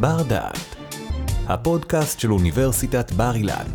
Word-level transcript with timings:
בר 0.00 0.22
דעת, 0.28 0.76
הפודקאסט 1.46 2.20
של 2.20 2.32
אוניברסיטת 2.32 3.12
בר 3.12 3.34
אילן. 3.34 3.66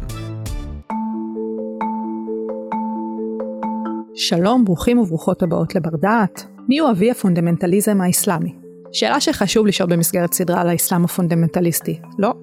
שלום, 4.15 4.65
ברוכים 4.65 4.99
וברוכות 4.99 5.43
הבאות 5.43 5.75
לבר 5.75 5.89
דעת. 6.01 6.45
מיהו 6.67 6.91
אבי 6.91 7.11
הפונדמנטליזם 7.11 8.01
האסלאמי? 8.01 8.55
שאלה 8.91 9.21
שחשוב 9.21 9.67
לשאול 9.67 9.89
במסגרת 9.89 10.33
סדרה 10.33 10.61
על 10.61 10.69
האסלאם 10.69 11.05
הפונדמנטליסטי, 11.05 11.99
לא? 12.19 12.33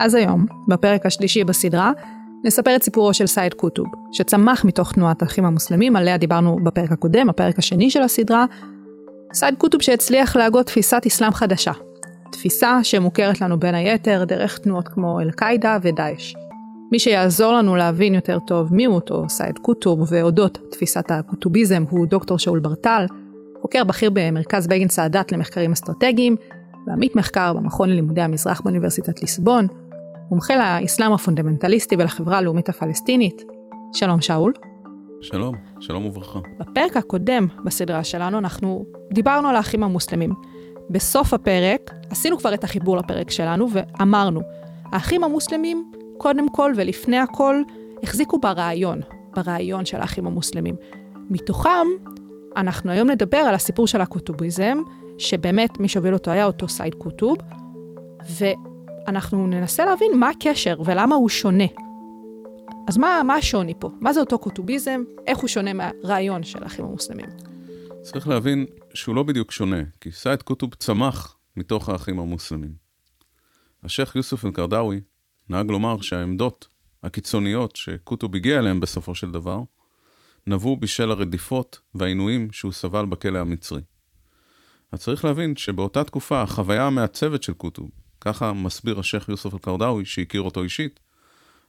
אז 0.00 0.14
היום, 0.14 0.46
בפרק 0.68 1.06
השלישי 1.06 1.44
בסדרה, 1.44 1.92
נספר 2.44 2.76
את 2.76 2.82
סיפורו 2.82 3.14
של 3.14 3.26
סייד 3.26 3.54
קוטוב, 3.54 3.86
שצמח 4.12 4.64
מתוך 4.64 4.92
תנועת 4.92 5.22
האחים 5.22 5.44
המוסלמים, 5.44 5.96
עליה 5.96 6.16
דיברנו 6.16 6.58
בפרק 6.64 6.92
הקודם, 6.92 7.30
הפרק 7.30 7.58
השני 7.58 7.90
של 7.90 8.02
הסדרה. 8.02 8.44
סייד 9.32 9.54
קוטוב 9.58 9.82
שהצליח 9.82 10.36
להגות 10.36 10.66
תפיסת 10.66 11.02
אסלאם 11.06 11.32
חדשה. 11.32 11.72
תפיסה 12.30 12.84
שמוכרת 12.84 13.40
לנו 13.40 13.60
בין 13.60 13.74
היתר 13.74 14.24
דרך 14.24 14.58
תנועות 14.58 14.88
כמו 14.88 15.20
אל-קאעידה 15.20 15.78
ודאעש. 15.82 16.34
מי 16.92 16.98
שיעזור 16.98 17.52
לנו 17.52 17.76
להבין 17.76 18.14
יותר 18.14 18.38
טוב 18.46 18.74
מיהו 18.74 18.94
אותו 18.94 19.28
סייד 19.28 19.58
קוטוב 19.58 20.00
ואודות 20.08 20.58
תפיסת 20.70 21.10
הקוטוביזם 21.10 21.84
הוא 21.90 22.06
דוקטור 22.06 22.38
שאול 22.38 22.58
ברטל, 22.58 23.06
חוקר 23.62 23.84
בכיר 23.84 24.10
במרכז 24.12 24.66
בגין 24.66 24.88
סאדאת 24.88 25.32
למחקרים 25.32 25.72
אסטרטגיים, 25.72 26.36
ועמית 26.86 27.16
מחקר 27.16 27.52
במכון 27.52 27.90
ללימודי 27.90 28.20
המזרח 28.20 28.60
באוניברסיטת 28.60 29.20
ליסבון, 29.20 29.66
מומחה 30.30 30.80
לאסלאם 30.82 31.12
הפונדמנטליסטי 31.12 31.96
ולחברה 31.98 32.38
הלאומית 32.38 32.68
הפלסטינית. 32.68 33.42
שלום 33.92 34.20
שאול. 34.20 34.52
שלום, 35.20 35.54
שלום 35.80 36.06
וברכה. 36.06 36.38
בפרק 36.60 36.96
הקודם 36.96 37.46
בסדרה 37.64 38.04
שלנו 38.04 38.38
אנחנו 38.38 38.84
דיברנו 39.12 39.48
על 39.48 39.56
האחים 39.56 39.82
המוסלמים. 39.82 40.32
בסוף 40.90 41.34
הפרק 41.34 41.94
עשינו 42.10 42.38
כבר 42.38 42.54
את 42.54 42.64
החיבור 42.64 42.96
לפרק 42.96 43.30
שלנו 43.30 43.68
ואמרנו, 43.72 44.40
האחים 44.92 45.24
המוסלמים 45.24 45.92
קודם 46.18 46.48
כל 46.48 46.72
ולפני 46.76 47.18
הכל 47.18 47.62
החזיקו 48.02 48.38
ברעיון, 48.38 49.00
ברעיון 49.34 49.84
של 49.84 50.00
האחים 50.00 50.26
המוסלמים. 50.26 50.76
מתוכם 51.30 51.86
אנחנו 52.56 52.90
היום 52.90 53.10
נדבר 53.10 53.36
על 53.36 53.54
הסיפור 53.54 53.86
של 53.86 54.00
הקוטוביזם, 54.00 54.78
שבאמת 55.18 55.80
מי 55.80 55.88
שהוביל 55.88 56.14
אותו 56.14 56.30
היה 56.30 56.46
אותו 56.46 56.68
סייד 56.68 56.94
קוטוב, 56.94 57.36
ואנחנו 58.30 59.46
ננסה 59.46 59.84
להבין 59.84 60.10
מה 60.18 60.28
הקשר 60.28 60.76
ולמה 60.84 61.14
הוא 61.14 61.28
שונה. 61.28 61.64
אז 62.88 62.98
מה, 62.98 63.20
מה 63.24 63.34
השוני 63.34 63.74
פה? 63.78 63.90
מה 64.00 64.12
זה 64.12 64.20
אותו 64.20 64.38
קוטוביזם? 64.38 65.02
איך 65.26 65.38
הוא 65.38 65.48
שונה 65.48 65.72
מהרעיון 65.72 66.42
של 66.42 66.62
האחים 66.62 66.84
המוסלמים? 66.84 67.26
צריך 68.06 68.28
להבין 68.28 68.66
שהוא 68.94 69.16
לא 69.16 69.22
בדיוק 69.22 69.52
שונה, 69.52 69.82
כי 70.00 70.12
סייד 70.12 70.42
קוטוב 70.42 70.74
צמח 70.74 71.36
מתוך 71.56 71.88
האחים 71.88 72.18
המוסלמים. 72.18 72.74
השייח' 73.82 74.16
יוסף 74.16 74.44
אל-קרדאווי 74.44 75.00
נהג 75.48 75.70
לומר 75.70 76.00
שהעמדות 76.00 76.68
הקיצוניות 77.02 77.76
שקוטוב 77.76 78.34
הגיע 78.34 78.58
אליהן 78.58 78.80
בסופו 78.80 79.14
של 79.14 79.30
דבר, 79.30 79.62
נבעו 80.46 80.76
בשל 80.76 81.10
הרדיפות 81.10 81.80
והעינויים 81.94 82.48
שהוא 82.52 82.72
סבל 82.72 83.06
בכלא 83.06 83.38
המצרי. 83.38 83.80
אז 84.92 85.00
צריך 85.00 85.24
להבין 85.24 85.56
שבאותה 85.56 86.04
תקופה 86.04 86.42
החוויה 86.42 86.86
המעצבת 86.86 87.42
של 87.42 87.52
קוטוב, 87.52 87.90
ככה 88.20 88.52
מסביר 88.52 88.98
השייח' 88.98 89.28
יוסף 89.28 89.54
אל-קרדאווי, 89.54 90.04
שהכיר 90.04 90.42
אותו 90.42 90.62
אישית, 90.62 91.00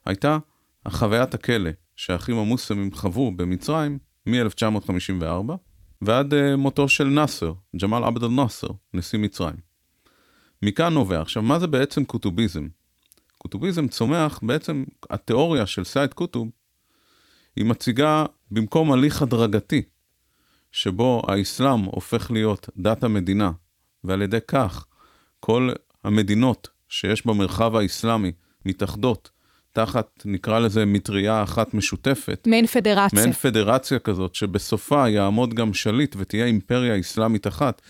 הייתה 0.05 0.37
החוויית 0.85 1.33
הכלא 1.33 1.69
שהאחים 1.95 2.37
המוסלמים 2.37 2.91
חוו 2.93 3.31
במצרים 3.31 3.99
מ-1954 4.25 5.66
ועד 6.01 6.33
uh, 6.33 6.55
מותו 6.57 6.89
של 6.89 7.03
נאסר, 7.03 7.53
ג'מאל 7.81 8.03
עבד 8.03 8.23
אל-נאסר, 8.23 8.67
נשיא 8.93 9.19
מצרים. 9.19 9.55
מכאן 10.61 10.93
נובע. 10.93 11.21
עכשיו, 11.21 11.43
מה 11.43 11.59
זה 11.59 11.67
בעצם 11.67 12.05
קוטוביזם? 12.05 12.67
קוטוביזם 13.37 13.87
צומח, 13.87 14.39
בעצם 14.43 14.83
התיאוריה 15.09 15.65
של 15.65 15.83
סייד 15.83 16.13
קוטוב, 16.13 16.49
היא 17.55 17.65
מציגה 17.65 18.25
במקום 18.51 18.91
הליך 18.91 19.21
הדרגתי, 19.21 19.81
שבו 20.71 21.21
האסלאם 21.27 21.79
הופך 21.79 22.31
להיות 22.31 22.69
דת 22.77 23.03
המדינה, 23.03 23.51
ועל 24.03 24.21
ידי 24.21 24.37
כך 24.47 24.85
כל 25.39 25.69
המדינות 26.03 26.67
שיש 26.89 27.25
במרחב 27.25 27.75
האסלאמי 27.75 28.31
מתאחדות 28.65 29.31
תחת, 29.77 30.21
נקרא 30.25 30.59
לזה, 30.59 30.85
מטריה 30.85 31.43
אחת 31.43 31.73
משותפת. 31.73 32.47
מעין 32.47 32.67
פדרציה. 32.67 33.19
מעין 33.19 33.31
פדרציה 33.31 33.99
כזאת, 33.99 34.35
שבסופה 34.35 35.09
יעמוד 35.09 35.53
גם 35.53 35.73
שליט 35.73 36.15
ותהיה 36.19 36.45
אימפריה 36.45 36.99
אסלאמית 36.99 37.47
אחת, 37.47 37.81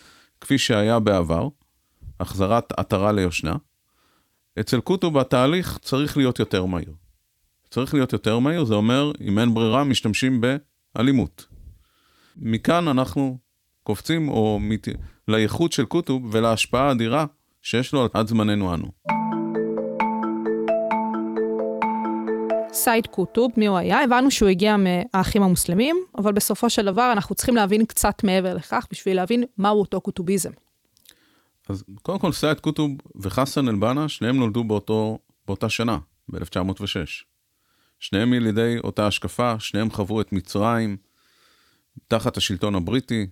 כפי 0.42 0.58
שהיה 0.58 1.00
בעבר, 1.00 1.48
החזרת 2.20 2.72
עטרה 2.78 3.12
ליושנה. 3.12 3.56
אצל 4.60 4.80
קוטוב 4.80 5.18
התהליך 5.18 5.78
צריך 5.82 6.18
להיות 6.18 6.40
יותר 6.40 6.66
מהיר. 6.66 6.94
צריך 7.70 7.94
להיות 7.94 8.14
יותר 8.14 8.40
מהיר, 8.40 8.64
זה 8.64 8.74
אומר, 8.74 9.12
אם 9.22 9.40
אין 9.40 9.54
ברירה, 9.54 9.84
משתמשים 9.84 10.42
באלימות. 10.96 11.46
מכאן 12.38 12.88
אנחנו 12.88 13.38
קופצים 13.84 14.30
או 14.30 14.60
מת... 14.62 14.88
לייחוד 15.28 15.72
של 15.72 15.86
קוטוב 15.86 16.30
ולהשפעה 16.32 16.88
האדירה 16.88 17.26
שיש 17.62 17.94
לו 17.94 18.08
עד 18.14 18.28
זמננו 18.28 18.74
אנו. 18.74 18.92
סייד 22.78 23.08
קוטוב, 23.08 23.52
מי 23.58 23.68
הוא 23.68 23.78
היה? 23.78 24.04
הבנו 24.04 24.32
שהוא 24.32 24.50
הגיע 24.50 24.76
מהאחים 24.78 25.44
המוסלמים, 25.44 25.96
אבל 26.18 26.34
בסופו 26.34 26.70
של 26.70 26.86
דבר 26.86 27.12
אנחנו 27.12 27.36
צריכים 27.36 27.56
להבין 27.56 27.86
קצת 27.86 28.24
מעבר 28.24 28.54
לכך 28.54 28.88
בשביל 28.92 29.16
להבין 29.16 29.44
מהו 29.58 29.80
אותו 29.80 30.02
קוטוביזם. 30.02 30.50
אז 31.70 31.84
קודם 32.02 32.20
כל 32.20 32.32
סייד 32.32 32.60
קוטוב 32.60 32.92
וחסן 33.16 33.68
אל-בנה, 33.68 34.10
שניהם 34.10 34.38
נולדו 34.38 34.64
באותו, 34.64 35.20
באותה 35.48 35.70
שנה, 35.70 35.98
ב-1906. 36.30 37.26
שניהם 38.00 38.34
ילידי 38.34 38.76
אותה 38.84 39.08
השקפה, 39.08 39.60
שניהם 39.60 39.92
חוו 39.92 40.22
את 40.22 40.34
מצרים 40.34 40.98
תחת 42.08 42.38
השלטון 42.38 42.76
הבריטי, 42.76 43.28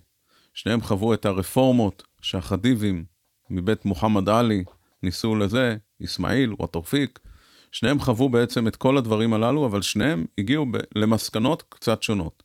שניהם 0.54 0.80
חוו 0.80 1.14
את 1.14 1.26
הרפורמות 1.26 2.02
שהחדיבים 2.20 3.04
מבית 3.50 3.84
מוחמד 3.84 4.28
עלי 4.28 4.64
ניסו 5.02 5.36
לזה, 5.36 5.76
אסמאעיל, 6.04 6.52
וואטורפיק, 6.52 7.18
שניהם 7.76 8.00
חוו 8.00 8.28
בעצם 8.28 8.68
את 8.68 8.76
כל 8.76 8.96
הדברים 8.96 9.34
הללו, 9.34 9.66
אבל 9.66 9.82
שניהם 9.82 10.24
הגיעו 10.38 10.66
ב- 10.66 10.76
למסקנות 10.94 11.62
קצת 11.68 12.02
שונות. 12.02 12.42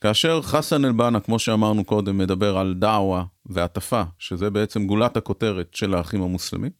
כאשר 0.00 0.42
חסן 0.42 0.84
אל-בנה, 0.84 1.20
כמו 1.20 1.38
שאמרנו 1.38 1.84
קודם, 1.84 2.18
מדבר 2.18 2.58
על 2.58 2.74
דעווה 2.74 3.24
והטפה, 3.46 4.02
שזה 4.18 4.50
בעצם 4.50 4.86
גולת 4.86 5.16
הכותרת 5.16 5.68
של 5.74 5.94
האחים 5.94 6.22
המוסלמים, 6.22 6.70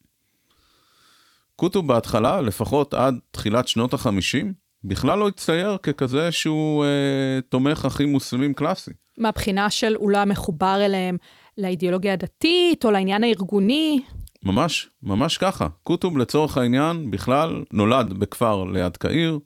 קוטוב 1.55 1.87
בהתחלה, 1.87 2.41
לפחות 2.41 2.93
עד 2.93 3.15
תחילת 3.31 3.67
שנות 3.67 3.93
החמישים, 3.93 4.53
בכלל 4.83 5.19
לא 5.19 5.27
הצטייר 5.27 5.77
ככזה 5.77 6.31
שהוא 6.31 6.85
אה, 6.85 7.39
תומך 7.49 7.85
אחים 7.85 8.11
מוסלמים 8.11 8.53
קלאסי. 8.53 8.91
מהבחינה 9.17 9.69
של 9.69 9.95
לא 10.07 10.25
מחובר 10.25 10.81
אליהם 10.85 11.17
לאידיאולוגיה 11.57 12.13
הדתית 12.13 12.85
או 12.85 12.91
לעניין 12.91 13.23
הארגוני? 13.23 14.01
ממש, 14.45 14.89
ממש 15.03 15.37
ככה. 15.37 15.67
קוטוב 15.83 16.17
לצורך 16.17 16.57
העניין 16.57 17.11
בכלל 17.11 17.63
נולד 17.73 18.13
בכפר 18.13 18.63
ליד 18.63 18.97
קהיר, 18.97 19.39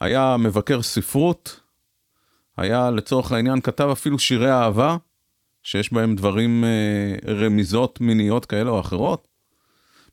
היה 0.00 0.36
מבקר 0.36 0.82
ספרות, 0.82 1.60
היה 2.56 2.90
לצורך 2.90 3.32
העניין 3.32 3.60
כתב 3.60 3.88
אפילו 3.92 4.18
שירי 4.18 4.52
אהבה, 4.52 4.96
שיש 5.62 5.92
בהם 5.92 6.16
דברים, 6.16 6.64
אה, 6.64 7.14
רמיזות 7.34 8.00
מיניות 8.00 8.46
כאלה 8.46 8.70
או 8.70 8.80
אחרות. 8.80 9.28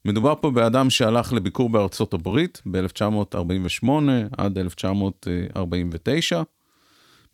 מדובר 0.05 0.33
פה 0.41 0.51
באדם 0.51 0.89
שהלך 0.89 1.33
לביקור 1.33 1.69
בארצות 1.69 2.13
הברית 2.13 2.61
ב-1948 2.71 3.89
עד 4.37 4.57
1949, 4.57 6.41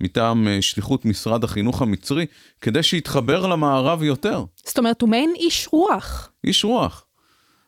מטעם 0.01 0.47
אה, 0.47 0.61
שליחות 0.61 1.06
משרד 1.06 1.44
החינוך 1.44 1.81
המצרי, 1.81 2.25
כדי 2.61 2.83
שיתחבר 2.83 3.47
למערב 3.47 4.03
יותר. 4.03 4.44
זאת 4.66 4.78
אומרת, 4.78 5.01
הוא 5.01 5.09
מעין 5.09 5.33
איש 5.35 5.69
רוח. 5.72 6.31
איש 6.44 6.65
רוח. 6.65 7.06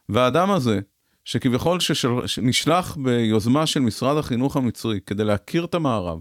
והאדם 0.09 0.51
הזה, 0.51 0.79
שכביכול 1.25 1.79
שנשלח 2.25 2.97
ביוזמה 3.03 3.65
של 3.65 3.79
משרד 3.79 4.17
החינוך 4.17 4.57
המצרי 4.57 4.99
כדי 5.05 5.23
להכיר 5.23 5.65
את 5.65 5.75
המערב, 5.75 6.19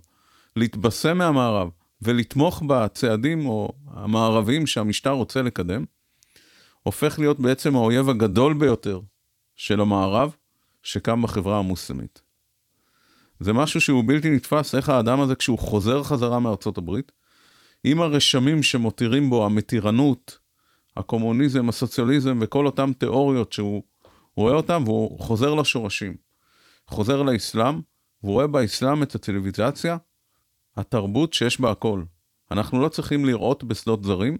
להתבשם 0.57 1.19
מהמערב 1.19 1.69
ולתמוך 2.03 2.63
בצעדים 2.67 3.47
או 3.47 3.73
המערביים 3.91 4.67
שהמשטר 4.67 5.11
רוצה 5.11 5.43
לקדם, 5.43 5.85
הופך 6.83 7.19
להיות 7.19 7.41
בעצם 7.41 7.77
האויב 7.77 8.09
הגדול 8.09 8.55
ביותר 8.55 9.01
של 9.57 9.81
המערב 9.81 10.37
שקם 10.83 11.23
בחברה 11.23 11.59
המוסלמית. 11.59 12.26
זה 13.41 13.53
משהו 13.53 13.81
שהוא 13.81 14.05
בלתי 14.07 14.31
נתפס, 14.31 14.75
איך 14.75 14.89
האדם 14.89 15.21
הזה, 15.21 15.35
כשהוא 15.35 15.59
חוזר 15.59 16.03
חזרה 16.03 16.39
מארצות 16.39 16.79
הברית, 16.79 17.13
עם 17.85 18.01
הרשמים 18.01 18.63
שמותירים 18.63 19.31
בו 19.31 19.47
המתירנות, 19.47 20.39
הקומוניזם, 20.97 21.69
הסוציאליזם 21.69 22.39
וכל 22.41 22.67
אותן 22.67 22.93
תיאוריות 22.93 23.53
שהוא 23.53 23.83
רואה 24.37 24.55
אותן, 24.55 24.83
והוא 24.85 25.21
חוזר 25.21 25.55
לשורשים. 25.55 26.17
חוזר 26.89 27.23
לאסלאם, 27.23 27.81
והוא 28.23 28.33
רואה 28.33 28.47
באסלאם 28.47 29.03
את 29.03 29.15
הציוויליזציה, 29.15 29.97
התרבות 30.77 31.33
שיש 31.33 31.61
בה 31.61 31.71
הכל. 31.71 32.03
אנחנו 32.51 32.81
לא 32.81 32.89
צריכים 32.89 33.25
לראות 33.25 33.65
בשדות 33.65 34.05
זרים, 34.05 34.39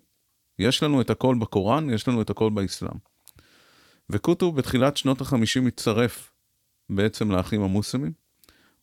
יש 0.59 0.83
לנו 0.83 1.01
את 1.01 1.11
הכל 1.11 1.37
בקוראן, 1.41 1.91
יש 1.91 2.09
לנו 2.09 2.23
את 2.23 2.31
הכל 2.31 2.51
באסלאם. 2.51 2.97
וקוטוב 4.11 4.57
בתחילת 4.57 4.97
שנות 4.97 5.21
ה-50 5.21 5.61
מצטרף 5.61 6.33
בעצם 6.91 7.31
לאחים 7.31 7.63
המוסלמים, 7.63 8.13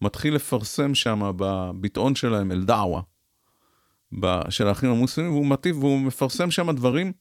מתחיל 0.03 0.35
לפרסם 0.35 0.95
שם 0.95 1.31
בביטאון 1.37 2.15
שלהם, 2.15 2.51
אל-דעווה, 2.51 3.01
של 4.49 4.67
האחים 4.67 4.89
המוסלמים, 4.89 5.31
והוא 5.31 5.45
מטיב, 5.45 5.83
והוא 5.83 5.99
מפרסם 5.99 6.51
שם 6.51 6.71
דברים, 6.71 7.11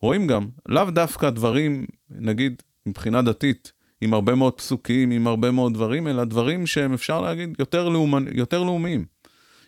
רואים 0.00 0.26
גם, 0.26 0.48
לאו 0.68 0.90
דווקא 0.90 1.30
דברים, 1.30 1.86
נגיד, 2.10 2.62
מבחינה 2.86 3.22
דתית, 3.22 3.72
עם 4.00 4.14
הרבה 4.14 4.34
מאוד 4.34 4.52
פסוקים, 4.52 5.10
עם 5.10 5.26
הרבה 5.26 5.50
מאוד 5.50 5.74
דברים, 5.74 6.08
אלא 6.08 6.24
דברים 6.24 6.66
שהם, 6.66 6.92
אפשר 6.92 7.20
להגיד, 7.20 7.56
יותר, 7.58 7.88
לאומנ... 7.88 8.24
יותר 8.32 8.62
לאומיים. 8.62 9.04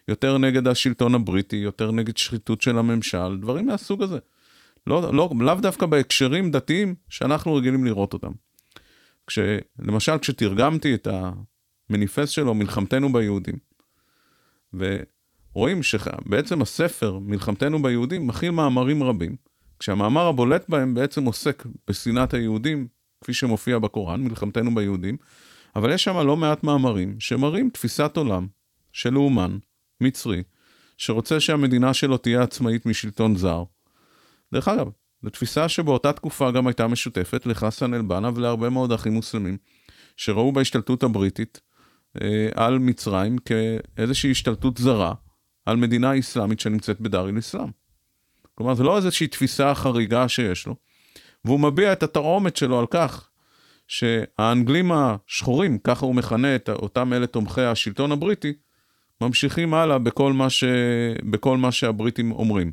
יותר 0.08 0.38
נגד 0.38 0.69
השלטון 0.69 1.14
הבריטי, 1.14 1.56
יותר 1.56 1.90
נגד 1.90 2.16
שחיתות 2.16 2.62
של 2.62 2.78
הממשל, 2.78 3.36
דברים 3.40 3.66
מהסוג 3.66 4.02
הזה. 4.02 4.19
לא, 4.86 5.14
לא, 5.14 5.31
לאו 5.40 5.54
דווקא 5.54 5.86
בהקשרים 5.86 6.50
דתיים 6.50 6.94
שאנחנו 7.08 7.54
רגילים 7.54 7.84
לראות 7.84 8.12
אותם. 8.12 8.32
כש, 9.26 9.38
למשל, 9.78 10.19
כשתרגמתי 10.19 10.94
את 10.94 11.08
המניפסט 11.90 12.32
שלו, 12.32 12.54
מלחמתנו 12.54 13.12
ביהודים, 13.12 13.54
ורואים 14.75 15.82
שבעצם 15.82 16.62
הספר, 16.62 17.19
מלחמתנו 17.19 17.82
ביהודים, 17.82 18.26
מכיל 18.26 18.50
מאמרים 18.50 19.02
רבים, 19.02 19.36
כשהמאמר 19.78 20.26
הבולט 20.26 20.69
בהם 20.69 20.94
בעצם 20.94 21.25
עוסק 21.25 21.66
בשנאת 21.88 22.34
היהודים, 22.34 22.86
כפי 23.20 23.34
שמופיע 23.34 23.78
בקוראן, 23.78 24.20
מלחמתנו 24.20 24.75
ביהודים, 24.75 25.16
אבל 25.76 25.92
יש 25.92 26.04
שם 26.04 26.16
לא 26.16 26.36
מעט 26.36 26.64
מאמרים 26.64 27.20
שמראים 27.20 27.70
תפיסת 27.70 28.16
עולם 28.16 28.46
של 28.92 29.10
לאומן 29.10 29.58
מצרי, 30.00 30.42
שרוצה 30.98 31.40
שהמדינה 31.40 31.94
שלו 31.94 32.16
תהיה 32.16 32.42
עצמאית 32.42 32.86
משלטון 32.86 33.36
זר. 33.36 33.64
דרך 34.52 34.69
אגב, 34.69 34.88
זו 35.22 35.31
תפיסה 35.31 35.69
שבאותה 35.69 36.12
תקופה 36.12 36.50
גם 36.50 36.66
הייתה 36.66 36.86
משותפת 36.86 37.46
לחסן 37.46 37.94
אל-בנה 37.94 38.31
ולהרבה 38.34 38.70
מאוד 38.70 38.92
אחים 38.92 39.12
מוסלמים, 39.12 39.56
שראו 40.16 40.52
בהשתלטות 40.52 41.02
הבריטית 41.02 41.60
על 42.55 42.78
מצרים 42.78 43.37
כאיזושהי 43.38 44.31
השתלטות 44.31 44.78
זרה 44.78 45.14
על 45.66 45.76
מדינה 45.76 46.19
אסלאמית 46.19 46.61
שנמצאת 46.61 47.00
בדאר 47.00 47.28
אל-אסלאם. 47.28 47.69
כלומר, 48.55 48.75
זו 48.75 48.84
לא 48.84 48.96
איזושהי 48.96 49.26
תפיסה 49.26 49.75
חריגה 49.75 50.28
שיש 50.28 50.66
לו, 50.66 50.76
והוא 51.44 51.61
מביע 51.61 51.93
את 51.93 52.02
התרעומת 52.02 52.56
שלו 52.56 52.78
על 52.78 52.87
כך 52.90 53.28
שהאנגלים 53.88 54.93
השחורים, 54.93 55.78
ככה 55.78 56.06
הוא 56.06 56.14
מכנה 56.14 56.56
את 56.56 56.69
אותם 56.69 57.12
אלה 57.12 57.26
תומכי 57.26 57.62
השלטון 57.62 58.12
הבריטי, 58.12 58.52
ממשיכים 59.20 59.75
הלאה 59.75 59.99
בכל 59.99 60.32
מה, 60.32 60.50
ש... 60.50 60.64
בכל 61.31 61.58
מה 61.58 61.72
שהבריטים 61.72 62.32
אומרים. 62.32 62.72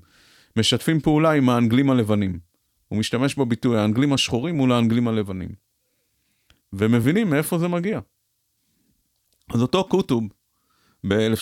משתפים 0.57 0.99
פעולה 0.99 1.31
עם 1.31 1.49
האנגלים 1.49 1.89
הלבנים. 1.89 2.39
הוא 2.87 2.99
משתמש 2.99 3.35
בביטוי 3.35 3.79
האנגלים 3.79 4.13
השחורים 4.13 4.55
מול 4.55 4.71
האנגלים 4.71 5.07
הלבנים. 5.07 5.49
ומבינים 6.73 7.29
מאיפה 7.29 7.57
זה 7.57 7.67
מגיע. 7.67 7.99
אז 9.53 9.61
אותו 9.61 9.83
קוטוב, 9.83 10.23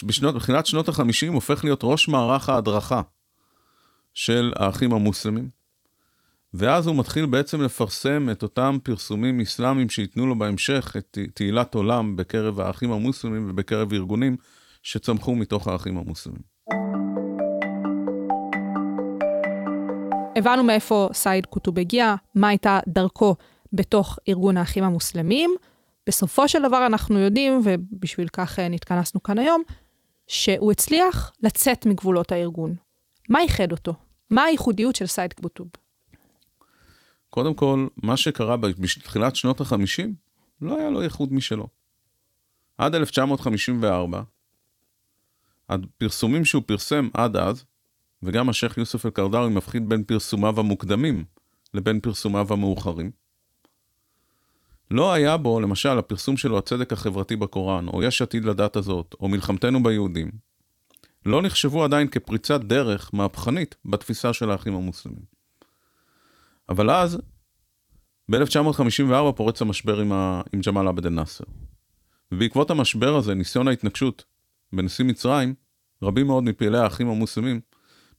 בשנות, 0.03 0.35
בתחילת 0.35 0.65
שנות 0.65 0.89
ה-50 0.89 1.33
הופך 1.33 1.63
להיות 1.63 1.79
ראש 1.83 2.07
מערך 2.07 2.49
ההדרכה 2.49 3.01
של 4.13 4.53
האחים 4.55 4.93
המוסלמים, 4.93 5.49
ואז 6.53 6.87
הוא 6.87 6.95
מתחיל 6.95 7.25
בעצם 7.25 7.61
לפרסם 7.61 8.29
את 8.31 8.43
אותם 8.43 8.77
פרסומים 8.83 9.41
אסלאמיים 9.41 9.89
שייתנו 9.89 10.27
לו 10.27 10.39
בהמשך 10.39 10.95
את 10.97 11.17
תהילת 11.33 11.75
עולם 11.75 12.15
בקרב 12.15 12.59
האחים 12.59 12.91
המוסלמים 12.91 13.49
ובקרב 13.49 13.93
ארגונים 13.93 14.37
שצמחו 14.83 15.35
מתוך 15.35 15.67
האחים 15.67 15.97
המוסלמים. 15.97 16.41
הבנו 20.35 20.63
מאיפה 20.63 21.09
סעיד 21.13 21.45
קוטוב 21.45 21.79
הגיע, 21.79 22.15
מה 22.35 22.47
הייתה 22.47 22.79
דרכו 22.87 23.35
בתוך 23.73 24.19
ארגון 24.29 24.57
האחים 24.57 24.83
המוסלמים. 24.83 25.55
בסופו 26.09 26.47
של 26.47 26.59
דבר 26.67 26.85
אנחנו 26.85 27.19
יודעים, 27.19 27.61
ובשביל 27.63 28.27
כך 28.27 28.59
אה, 28.59 28.69
נתכנסנו 28.69 29.23
כאן 29.23 29.37
היום, 29.37 29.63
שהוא 30.27 30.71
הצליח 30.71 31.31
לצאת 31.43 31.85
מגבולות 31.85 32.31
הארגון. 32.31 32.75
מה 33.29 33.41
ייחד 33.41 33.71
אותו? 33.71 33.93
מה 34.29 34.43
הייחודיות 34.43 34.95
של 34.95 35.05
סעיד 35.05 35.33
קוטוב? 35.33 35.67
קודם 37.29 37.53
כל, 37.53 37.87
מה 38.03 38.17
שקרה 38.17 38.57
בתחילת 38.57 39.35
שנות 39.35 39.61
ה-50, 39.61 40.07
לא 40.61 40.77
היה 40.79 40.89
לו 40.89 41.03
ייחוד 41.03 41.33
משלו. 41.33 41.67
עד 42.77 42.95
1954, 42.95 44.21
הפרסומים 45.69 46.45
שהוא 46.45 46.63
פרסם 46.65 47.09
עד 47.13 47.35
אז, 47.35 47.65
וגם 48.23 48.49
השייח' 48.49 48.77
יוסף 48.77 49.05
אל-קרדארי 49.05 49.49
מבחין 49.49 49.89
בין 49.89 50.03
פרסומיו 50.03 50.59
המוקדמים 50.59 51.25
לבין 51.73 51.99
פרסומיו 51.99 52.53
המאוחרים. 52.53 53.11
לא 54.91 55.13
היה 55.13 55.37
בו, 55.37 55.59
למשל, 55.59 55.97
הפרסום 55.97 56.37
שלו, 56.37 56.57
הצדק 56.57 56.93
החברתי 56.93 57.35
בקוראן, 57.35 57.87
או 57.87 58.03
יש 58.03 58.21
עתיד 58.21 58.45
לדת 58.45 58.75
הזאת, 58.75 59.15
או 59.19 59.27
מלחמתנו 59.27 59.83
ביהודים, 59.83 60.31
לא 61.25 61.41
נחשבו 61.41 61.83
עדיין 61.83 62.07
כפריצת 62.07 62.61
דרך 62.61 63.09
מהפכנית 63.13 63.75
בתפיסה 63.85 64.33
של 64.33 64.51
האחים 64.51 64.75
המוסלמים. 64.75 65.25
אבל 66.69 66.91
אז, 66.91 67.17
ב-1954 68.31 69.31
פורץ 69.35 69.61
המשבר 69.61 69.99
עם, 69.99 70.11
ה... 70.11 70.41
עם 70.53 70.61
ג'מאל 70.61 70.87
עבד 70.87 71.05
אל-נאסר. 71.05 71.43
ובעקבות 72.31 72.71
המשבר 72.71 73.15
הזה, 73.15 73.33
ניסיון 73.33 73.67
ההתנגשות 73.67 74.25
בנשיא 74.73 75.05
מצרים, 75.05 75.53
רבים 76.03 76.27
מאוד 76.27 76.43
מפעילי 76.43 76.77
האחים 76.77 77.09
המוסלמים 77.09 77.59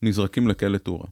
נזרקים 0.02 0.48
לכלא 0.48 0.78
טורה. 0.78 1.06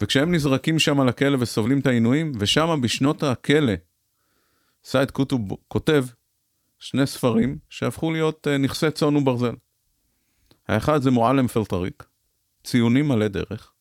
וכשהם 0.00 0.34
נזרקים 0.34 0.78
שם 0.78 1.00
לכלא 1.00 1.36
וסובלים 1.40 1.80
את 1.80 1.86
העינויים, 1.86 2.32
ושם 2.38 2.80
בשנות 2.82 3.22
הכלא, 3.22 3.72
סייד 4.88 5.10
קוטוב 5.10 5.40
כותב 5.68 6.04
שני 6.78 7.06
ספרים 7.06 7.58
שהפכו 7.70 8.10
להיות 8.10 8.46
uh, 8.46 8.58
נכסי 8.58 8.90
צאן 8.90 9.16
וברזל. 9.16 9.54
האחד 10.68 11.02
זה 11.02 11.10
معالم 11.10 11.46
في 11.48 11.62
الطريق, 11.62 12.04
ציונים 12.64 13.08
על 13.08 13.28
הדרך, 13.28 13.72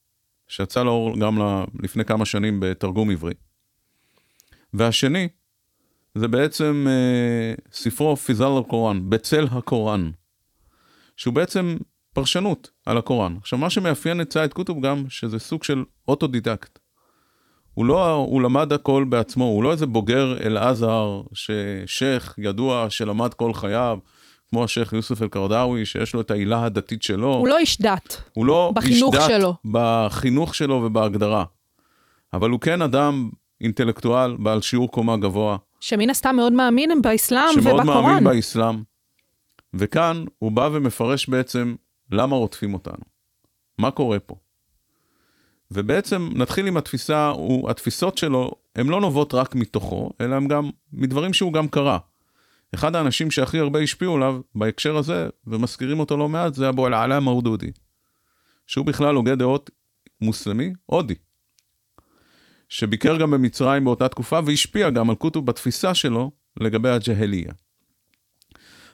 שיצא 0.47 0.83
לאור 0.83 1.19
גם 1.19 1.37
לפני 1.83 2.05
כמה 2.05 2.25
שנים 2.25 2.59
בתרגום 2.59 3.11
עברי. 3.11 3.33
והשני, 4.73 5.27
זה 6.15 6.27
בעצם 6.27 6.85
אה, 6.89 7.53
ספרו 7.71 8.15
في 8.15 8.36
ظل 8.36 8.57
القرآن, 8.59 9.09
בצל 9.09 9.47
הקוראן, 9.51 10.11
שהוא 11.17 11.33
בעצם 11.33 11.77
פרשנות 12.13 12.71
על 12.85 12.97
הקוראן. 12.97 13.37
עכשיו, 13.37 13.59
מה 13.59 13.69
שמאפיין 13.69 14.21
את 14.21 14.33
סייד 14.33 14.53
קוטוב 14.53 14.85
גם, 14.85 15.09
שזה 15.09 15.39
סוג 15.39 15.63
של 15.63 15.83
אוטודידקט. 16.07 16.79
הוא 17.75 17.85
לא, 17.85 18.13
הוא 18.13 18.41
למד 18.41 18.73
הכל 18.73 19.05
בעצמו, 19.09 19.43
הוא 19.43 19.63
לא 19.63 19.71
איזה 19.71 19.85
בוגר 19.85 20.37
אל-עזר, 20.45 21.21
ששייח 21.33 22.35
ידוע 22.37 22.89
שלמד 22.89 23.33
כל 23.33 23.53
חייו, 23.53 23.99
כמו 24.49 24.63
השייח 24.63 24.93
יוסף 24.93 25.21
אל-קרדאווי, 25.21 25.85
שיש 25.85 26.13
לו 26.13 26.21
את 26.21 26.31
העילה 26.31 26.65
הדתית 26.65 27.03
שלו. 27.03 27.33
הוא 27.33 27.47
לא 27.47 27.57
איש 27.57 27.81
דת. 27.81 28.21
הוא 28.33 28.45
לא 28.45 28.73
איש 28.83 29.03
דת 29.11 29.21
שלו. 29.27 29.53
בחינוך 29.65 30.55
שלו 30.55 30.75
ובהגדרה. 30.75 31.43
אבל 32.33 32.49
הוא 32.49 32.59
כן 32.59 32.81
אדם 32.81 33.29
אינטלקטואל 33.61 34.35
בעל 34.35 34.61
שיעור 34.61 34.91
קומה 34.91 35.17
גבוה. 35.17 35.57
שמן 35.79 36.09
הסתם 36.09 36.35
מאוד 36.35 36.53
מאמין 36.53 37.01
באסלאם 37.01 37.53
שמאוד 37.53 37.79
ובקוראן. 37.79 38.03
מאמין 38.03 38.23
באסלאם. 38.23 38.83
וכאן 39.73 40.25
הוא 40.39 40.51
בא 40.51 40.69
ומפרש 40.73 41.29
בעצם 41.29 41.75
למה 42.11 42.35
רודפים 42.35 42.73
אותנו. 42.73 43.03
מה 43.77 43.91
קורה 43.91 44.19
פה? 44.19 44.35
ובעצם 45.71 46.29
נתחיל 46.35 46.67
עם 46.67 46.77
התפיסה, 46.77 47.27
הוא, 47.27 47.69
התפיסות 47.69 48.17
שלו, 48.17 48.51
הן 48.75 48.87
לא 48.87 49.01
נובעות 49.01 49.33
רק 49.33 49.55
מתוכו, 49.55 50.11
אלא 50.21 50.35
הן 50.35 50.47
גם 50.47 50.69
מדברים 50.93 51.33
שהוא 51.33 51.53
גם 51.53 51.67
קרא. 51.67 51.97
אחד 52.75 52.95
האנשים 52.95 53.31
שהכי 53.31 53.59
הרבה 53.59 53.79
השפיעו 53.79 54.15
עליו 54.15 54.41
בהקשר 54.55 54.97
הזה, 54.97 55.29
ומזכירים 55.47 55.99
אותו 55.99 56.17
לא 56.17 56.29
מעט, 56.29 56.53
זה 56.53 56.69
אבו 56.69 56.87
אל-עלה 56.87 57.19
מאודודי. 57.19 57.71
שהוא 58.67 58.85
בכלל 58.85 59.15
הוגה 59.15 59.35
דעות 59.35 59.69
מוסלמי, 60.21 60.73
הודי. 60.85 61.15
שביקר 62.69 63.17
גם 63.17 63.31
במצרים 63.31 63.85
באותה 63.85 64.07
תקופה 64.07 64.39
והשפיע 64.45 64.89
גם 64.89 65.09
על 65.09 65.15
קוטוב 65.15 65.45
בתפיסה 65.45 65.93
שלו 65.93 66.31
לגבי 66.59 66.89
הג'הליה. 66.89 67.51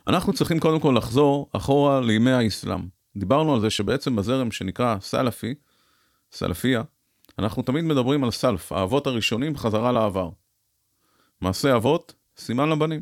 אנחנו 0.08 0.34
צריכים 0.34 0.60
קודם 0.60 0.80
כל 0.80 0.94
לחזור 0.98 1.50
אחורה 1.52 2.02
לימי 2.02 2.32
האסלאם. 2.32 2.88
דיברנו 3.16 3.54
על 3.54 3.62
זה 3.62 3.70
שבעצם 3.70 4.16
בזרם 4.16 4.52
שנקרא 4.52 4.96
סלפי, 5.02 5.54
סלפיה, 6.32 6.84
אנחנו 7.40 7.64
תמיד 7.64 7.84
מדברים 7.84 8.24
על 8.24 8.32
סלף, 8.32 8.72
האבות 8.72 9.08
הראשונים 9.08 9.58
חזרה 9.58 9.92
לעבר. 9.92 10.30
מעשה 11.42 11.76
אבות, 11.76 12.14
סימן 12.38 12.70
לבנים. 12.70 13.02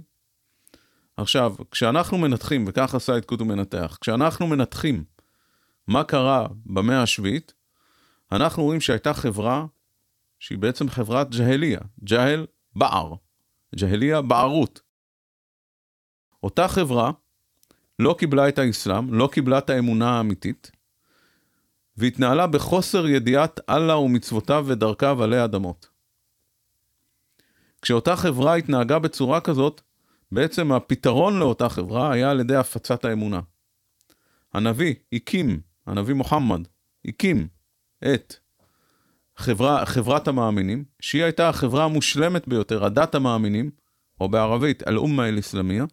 עכשיו, 1.17 1.55
כשאנחנו 1.71 2.17
מנתחים, 2.17 2.65
וכך 2.67 2.95
עשה 2.95 3.17
את 3.17 3.25
קוטו 3.25 3.45
מנתח, 3.45 3.97
כשאנחנו 4.01 4.47
מנתחים 4.47 5.03
מה 5.87 6.03
קרה 6.03 6.47
במאה 6.65 7.03
השביעית, 7.03 7.53
אנחנו 8.31 8.63
רואים 8.63 8.81
שהייתה 8.81 9.13
חברה 9.13 9.65
שהיא 10.39 10.57
בעצם 10.57 10.89
חברת 10.89 11.29
ג'הליה, 11.35 11.79
ג'הל 12.03 12.45
בער, 12.75 13.13
ג'הליה 13.75 14.21
בערות. 14.21 14.81
אותה 16.43 16.67
חברה 16.67 17.11
לא 17.99 18.15
קיבלה 18.19 18.49
את 18.49 18.59
האסלאם, 18.59 19.13
לא 19.13 19.29
קיבלה 19.31 19.57
את 19.57 19.69
האמונה 19.69 20.09
האמיתית, 20.09 20.71
והתנהלה 21.99 22.47
בחוסר 22.47 23.07
ידיעת 23.07 23.59
אללה 23.69 23.97
ומצוותיו 23.97 24.65
ודרכיו 24.67 25.23
עלי 25.23 25.43
אדמות. 25.43 25.87
כשאותה 27.81 28.15
חברה 28.15 28.55
התנהגה 28.55 28.99
בצורה 28.99 29.41
כזאת, 29.41 29.81
בעצם 30.31 30.71
הפתרון 30.71 31.39
לאותה 31.39 31.69
חברה 31.69 32.11
היה 32.11 32.31
על 32.31 32.39
ידי 32.39 32.55
הפצת 32.55 33.05
האמונה. 33.05 33.39
הנביא 34.53 34.95
הקים, 35.13 35.59
הנביא 35.87 36.13
מוחמד, 36.15 36.67
הקים 37.05 37.47
את 38.13 38.35
חברה, 39.37 39.85
חברת 39.85 40.27
המאמינים, 40.27 40.83
שהיא 40.99 41.23
הייתה 41.23 41.49
החברה 41.49 41.83
המושלמת 41.83 42.47
ביותר, 42.47 42.85
הדת 42.85 43.15
המאמינים, 43.15 43.71
או 44.21 44.29
בערבית, 44.29 44.87
אל-אומה 44.87 45.27
אל-אסלאמיה, 45.27 45.85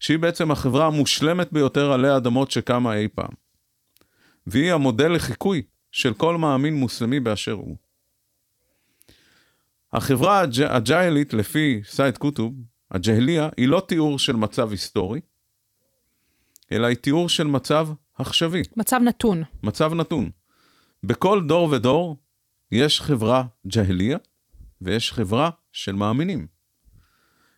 שהיא 0.00 0.18
בעצם 0.18 0.50
החברה 0.50 0.86
המושלמת 0.86 1.52
ביותר 1.52 1.92
עלי 1.92 2.16
אדמות 2.16 2.50
שקמה 2.50 2.94
אי 2.94 3.08
פעם. 3.08 3.49
והיא 4.50 4.72
המודל 4.72 5.12
לחיקוי 5.12 5.62
של 5.92 6.14
כל 6.14 6.36
מאמין 6.36 6.74
מוסלמי 6.74 7.20
באשר 7.20 7.52
הוא. 7.52 7.76
החברה 9.92 10.40
הג'... 10.40 10.62
הג'אהלית, 10.62 11.34
לפי 11.34 11.80
סייד 11.84 12.18
קוטוב, 12.18 12.54
הג'הליה, 12.90 13.48
היא 13.56 13.68
לא 13.68 13.82
תיאור 13.88 14.18
של 14.18 14.36
מצב 14.36 14.70
היסטורי, 14.70 15.20
אלא 16.72 16.86
היא 16.86 16.96
תיאור 16.96 17.28
של 17.28 17.46
מצב 17.46 17.88
עכשווי, 18.18 18.62
מצב 18.76 19.00
נתון. 19.04 19.42
מצב 19.62 19.94
נתון. 19.94 20.30
בכל 21.04 21.46
דור 21.46 21.70
ודור 21.70 22.16
יש 22.72 23.00
חברה 23.00 23.44
ג'הליה 23.66 24.18
ויש 24.80 25.12
חברה 25.12 25.50
של 25.72 25.92
מאמינים. 25.92 26.46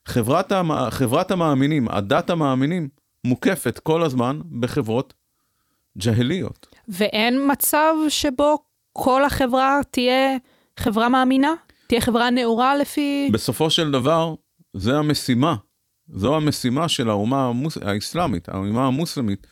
חברת, 0.07 0.53
המ... 0.53 0.91
חברת 0.91 1.31
המאמינים, 1.31 1.89
הדת 1.89 2.31
המאמינים, 2.31 2.89
מוקפת 3.25 3.79
כל 3.79 4.03
הזמן 4.03 4.41
בחברות 4.61 5.15
ג'הליות. 5.99 6.72
ואין 6.89 7.51
מצב 7.53 7.95
שבו 8.09 8.59
כל 8.93 9.25
החברה 9.25 9.81
תהיה 9.91 10.37
חברה 10.79 11.09
מאמינה? 11.09 11.55
תהיה 11.87 12.01
חברה 12.01 12.31
נאורה 12.31 12.77
לפי... 12.77 13.31
בסופו 13.33 13.71
של 13.71 13.91
דבר, 13.91 14.35
זה 14.75 14.99
המשימה. 14.99 15.57
זו 16.09 16.37
המשימה 16.37 16.89
של 16.89 17.11
האומה 17.11 17.49
המוס... 17.49 17.77
האסלאמית, 17.77 18.49
האומה 18.49 18.87
המוסלמית, 18.87 19.47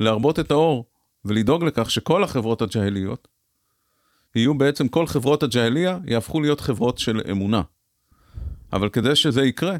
להרבות 0.00 0.38
את 0.38 0.50
האור 0.50 0.84
ולדאוג 1.24 1.64
לכך 1.64 1.90
שכל 1.90 2.24
החברות 2.24 2.62
הג'הליות 2.62 3.28
יהיו 4.34 4.54
בעצם, 4.54 4.88
כל 4.88 5.06
חברות 5.06 5.42
הג'הליה 5.42 5.98
יהפכו 6.06 6.40
להיות 6.40 6.60
חברות 6.60 6.98
של 6.98 7.20
אמונה. 7.30 7.62
אבל 8.72 8.88
כדי 8.88 9.16
שזה 9.16 9.42
יקרה, 9.42 9.76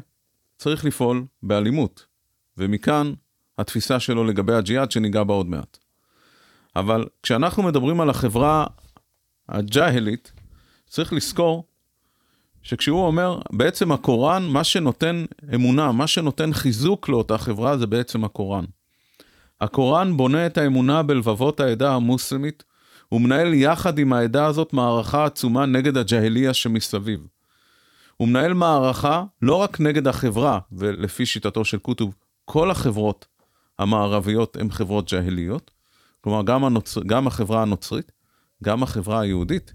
צריך 0.57 0.85
לפעול 0.85 1.25
באלימות. 1.43 2.05
ומכאן 2.57 3.13
התפיסה 3.57 3.99
שלו 3.99 4.23
לגבי 4.23 4.53
הג'יהאד 4.53 4.91
שניגע 4.91 5.23
בה 5.23 5.33
עוד 5.33 5.45
מעט. 5.45 5.77
אבל 6.75 7.05
כשאנחנו 7.23 7.63
מדברים 7.63 8.01
על 8.01 8.09
החברה 8.09 8.65
הג'הלית, 9.49 10.31
צריך 10.87 11.13
לזכור 11.13 11.65
שכשהוא 12.63 13.05
אומר, 13.05 13.39
בעצם 13.51 13.91
הקוראן, 13.91 14.45
מה 14.45 14.63
שנותן 14.63 15.25
אמונה, 15.55 15.91
מה 15.91 16.07
שנותן 16.07 16.53
חיזוק 16.53 17.09
לאותה 17.09 17.37
חברה, 17.37 17.77
זה 17.77 17.87
בעצם 17.87 18.23
הקוראן. 18.23 18.65
הקוראן 19.61 20.17
בונה 20.17 20.45
את 20.45 20.57
האמונה 20.57 21.03
בלבבות 21.03 21.59
העדה 21.59 21.93
המוסלמית, 21.93 22.63
הוא 23.09 23.21
מנהל 23.21 23.53
יחד 23.53 23.99
עם 23.99 24.13
העדה 24.13 24.45
הזאת 24.45 24.73
מערכה 24.73 25.25
עצומה 25.25 25.65
נגד 25.65 25.97
הג'הליה 25.97 26.53
שמסביב. 26.53 27.27
הוא 28.17 28.27
מנהל 28.27 28.53
מערכה 28.53 29.23
לא 29.41 29.55
רק 29.55 29.79
נגד 29.79 30.07
החברה, 30.07 30.59
ולפי 30.71 31.25
שיטתו 31.25 31.65
של 31.65 31.77
קוטוב, 31.77 32.15
כל 32.45 32.71
החברות 32.71 33.25
המערביות 33.79 34.57
הן 34.57 34.71
חברות 34.71 35.11
ג'הליות, 35.11 35.71
כלומר 36.25 36.43
גם, 36.43 36.65
הנוצ... 36.65 36.97
גם 36.97 37.27
החברה 37.27 37.61
הנוצרית, 37.61 38.11
גם 38.63 38.83
החברה 38.83 39.19
היהודית, 39.19 39.73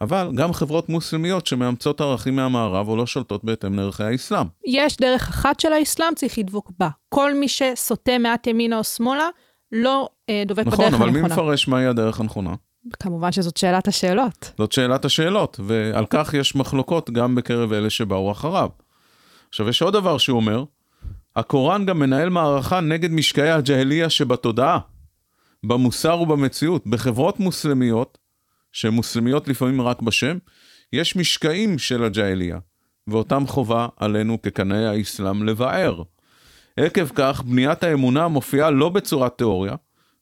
אבל 0.00 0.30
גם 0.34 0.52
חברות 0.52 0.88
מוסלמיות 0.88 1.46
שמאמצות 1.46 2.00
ערכים 2.00 2.36
מהמערב 2.36 2.88
או 2.88 2.96
לא 2.96 3.06
שולטות 3.06 3.44
בהתאם 3.44 3.74
לערכי 3.74 4.04
האסלאם. 4.04 4.46
יש 4.66 4.96
דרך 4.96 5.28
אחת 5.28 5.60
של 5.60 5.72
האסלאם, 5.72 6.14
צריך 6.14 6.38
לדבוק 6.38 6.70
בה. 6.78 6.88
כל 7.08 7.34
מי 7.34 7.48
שסוטה 7.48 8.18
מעט 8.18 8.46
ימינה 8.46 8.78
או 8.78 8.84
שמאלה, 8.84 9.28
לא 9.72 10.08
אה, 10.28 10.42
דובק 10.46 10.66
נכון, 10.66 10.78
בדרך 10.78 10.94
אבל 10.94 11.08
הנכונה. 11.08 11.28
מי 11.28 11.32
מפרש 11.34 11.68
מהי 11.68 11.86
הדרך 11.86 12.20
הנכונה? 12.20 12.54
כמובן 13.00 13.32
שזאת 13.32 13.56
שאלת 13.56 13.88
השאלות. 13.88 14.52
זאת 14.58 14.72
שאלת 14.72 15.04
השאלות, 15.04 15.60
ועל 15.62 16.06
כך 16.10 16.34
יש 16.34 16.56
מחלוקות 16.56 17.10
גם 17.10 17.34
בקרב 17.34 17.72
אלה 17.72 17.90
שבאו 17.90 18.32
אחריו. 18.32 18.68
עכשיו, 19.48 19.68
יש 19.68 19.82
עוד 19.82 19.94
דבר 19.94 20.18
שהוא 20.18 20.36
אומר, 20.36 20.64
הקוראן 21.36 21.86
גם 21.86 21.98
מנהל 21.98 22.28
מערכה 22.28 22.80
נגד 22.80 23.10
משקעי 23.10 23.50
הג'הליה 23.50 24.10
שבתודעה, 24.10 24.78
במוסר 25.64 26.20
ובמציאות. 26.20 26.86
בחברות 26.86 27.40
מוסלמיות, 27.40 28.18
שהן 28.72 28.92
מוסלמיות 28.94 29.48
לפעמים 29.48 29.80
רק 29.80 30.02
בשם, 30.02 30.38
יש 30.92 31.16
משקעים 31.16 31.78
של 31.78 32.04
הג'הליה, 32.04 32.58
ואותם 33.06 33.46
חובה 33.46 33.88
עלינו 33.96 34.42
כקנאי 34.42 34.86
האסלאם 34.86 35.42
לבער. 35.42 36.02
עקב 36.76 37.08
כך, 37.14 37.42
בניית 37.42 37.84
האמונה 37.84 38.28
מופיעה 38.28 38.70
לא 38.70 38.88
בצורת 38.88 39.38
תיאוריה, 39.38 39.74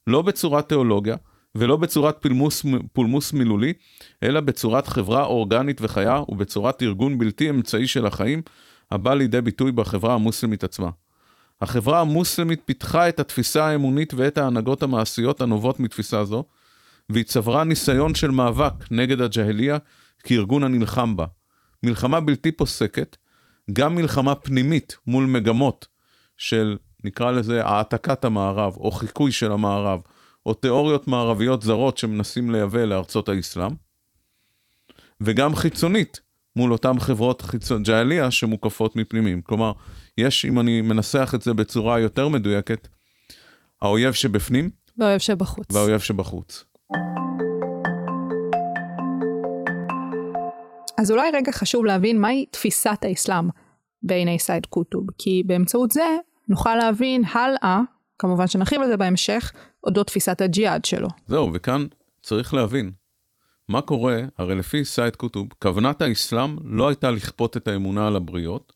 לא 0.07 0.21
בצורת 0.21 0.69
תיאולוגיה, 0.69 1.15
ולא 1.55 1.77
בצורת 1.77 2.21
פולמוס, 2.21 2.65
פולמוס 2.93 3.33
מילולי, 3.33 3.73
אלא 4.23 4.39
בצורת 4.39 4.87
חברה 4.87 5.23
אורגנית 5.23 5.81
וחיה 5.81 6.21
ובצורת 6.29 6.83
ארגון 6.83 7.17
בלתי 7.17 7.49
אמצעי 7.49 7.87
של 7.87 8.05
החיים, 8.05 8.41
הבא 8.91 9.13
לידי 9.13 9.41
ביטוי 9.41 9.71
בחברה 9.71 10.13
המוסלמית 10.13 10.63
עצמה. 10.63 10.89
החברה 11.61 12.01
המוסלמית 12.01 12.61
פיתחה 12.65 13.09
את 13.09 13.19
התפיסה 13.19 13.65
האמונית 13.65 14.13
ואת 14.13 14.37
ההנהגות 14.37 14.83
המעשיות 14.83 15.41
הנובעות 15.41 15.79
מתפיסה 15.79 16.23
זו, 16.25 16.43
והיא 17.09 17.25
צברה 17.25 17.63
ניסיון 17.63 18.15
של 18.15 18.31
מאבק 18.31 18.73
נגד 18.91 19.21
הג'הליה 19.21 19.77
כארגון 20.23 20.63
הנלחם 20.63 21.15
בה. 21.15 21.25
מלחמה 21.83 22.19
בלתי 22.19 22.51
פוסקת, 22.51 23.17
גם 23.73 23.95
מלחמה 23.95 24.35
פנימית 24.35 24.97
מול 25.07 25.25
מגמות 25.25 25.87
של, 26.37 26.77
נקרא 27.03 27.31
לזה, 27.31 27.65
העתקת 27.65 28.25
המערב, 28.25 28.77
או 28.77 28.91
חיקוי 28.91 29.31
של 29.31 29.51
המערב, 29.51 30.01
או 30.45 30.53
תיאוריות 30.53 31.07
מערביות 31.07 31.61
זרות 31.61 31.97
שמנסים 31.97 32.51
לייבא 32.51 32.83
לארצות 32.85 33.29
האסלאם, 33.29 33.71
וגם 35.21 35.55
חיצונית, 35.55 36.19
מול 36.55 36.71
אותן 36.71 36.99
חברות 36.99 37.41
חיצון 37.41 37.83
ג'הליה 37.83 38.31
שמוקפות 38.31 38.95
מפנימים. 38.95 39.41
כלומר, 39.41 39.71
יש, 40.17 40.45
אם 40.45 40.59
אני 40.59 40.81
מנסח 40.81 41.31
את 41.35 41.41
זה 41.41 41.53
בצורה 41.53 41.99
יותר 41.99 42.27
מדויקת, 42.27 42.87
האויב 43.81 44.13
שבפנים 44.13 44.69
והאויב 44.97 45.19
שבחוץ. 45.19 45.67
והאויב 45.71 45.99
שבחוץ. 45.99 46.65
אז 50.97 51.11
אולי 51.11 51.29
רגע 51.33 51.51
חשוב 51.51 51.85
להבין 51.85 52.21
מהי 52.21 52.45
תפיסת 52.51 52.97
האסלאם 53.01 53.49
בעיני 54.03 54.39
סייד 54.39 54.65
קוטוב, 54.65 55.07
כי 55.17 55.43
באמצעות 55.45 55.91
זה 55.91 56.17
נוכל 56.47 56.75
להבין 56.75 57.23
הלאה, 57.33 57.79
כמובן 58.19 58.47
שנרחיב 58.47 58.81
על 58.81 58.87
זה 58.87 58.97
בהמשך, 58.97 59.51
אודות 59.83 60.07
תפיסת 60.07 60.41
הג'יהאד 60.41 60.85
שלו. 60.85 61.07
זהו, 61.27 61.51
וכאן 61.53 61.85
צריך 62.21 62.53
להבין, 62.53 62.91
מה 63.69 63.81
קורה, 63.81 64.21
הרי 64.37 64.55
לפי 64.55 64.85
סייד 64.85 65.15
קוטוב, 65.15 65.47
כוונת 65.61 66.01
האסלאם 66.01 66.57
לא 66.63 66.87
הייתה 66.87 67.11
לכפות 67.11 67.57
את 67.57 67.67
האמונה 67.67 68.07
על 68.07 68.15
הבריות. 68.15 68.73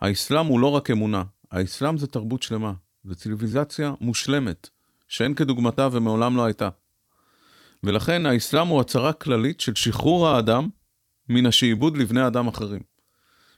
האסלאם 0.00 0.46
הוא 0.46 0.60
לא 0.60 0.66
רק 0.66 0.90
אמונה, 0.90 1.22
האסלאם 1.50 1.98
זה 1.98 2.06
תרבות 2.06 2.42
שלמה, 2.42 2.72
זה 3.04 3.14
ציוויליזציה 3.14 3.92
מושלמת, 4.00 4.68
שאין 5.08 5.34
כדוגמתה 5.34 5.88
ומעולם 5.92 6.36
לא 6.36 6.44
הייתה. 6.44 6.68
ולכן 7.82 8.26
האסלאם 8.26 8.66
הוא 8.66 8.80
הצהרה 8.80 9.12
כללית 9.12 9.60
של 9.60 9.74
שחרור 9.74 10.28
האדם 10.28 10.68
מן 11.28 11.46
השעבוד 11.46 11.96
לבני 11.96 12.26
אדם 12.26 12.48
אחרים. 12.48 12.82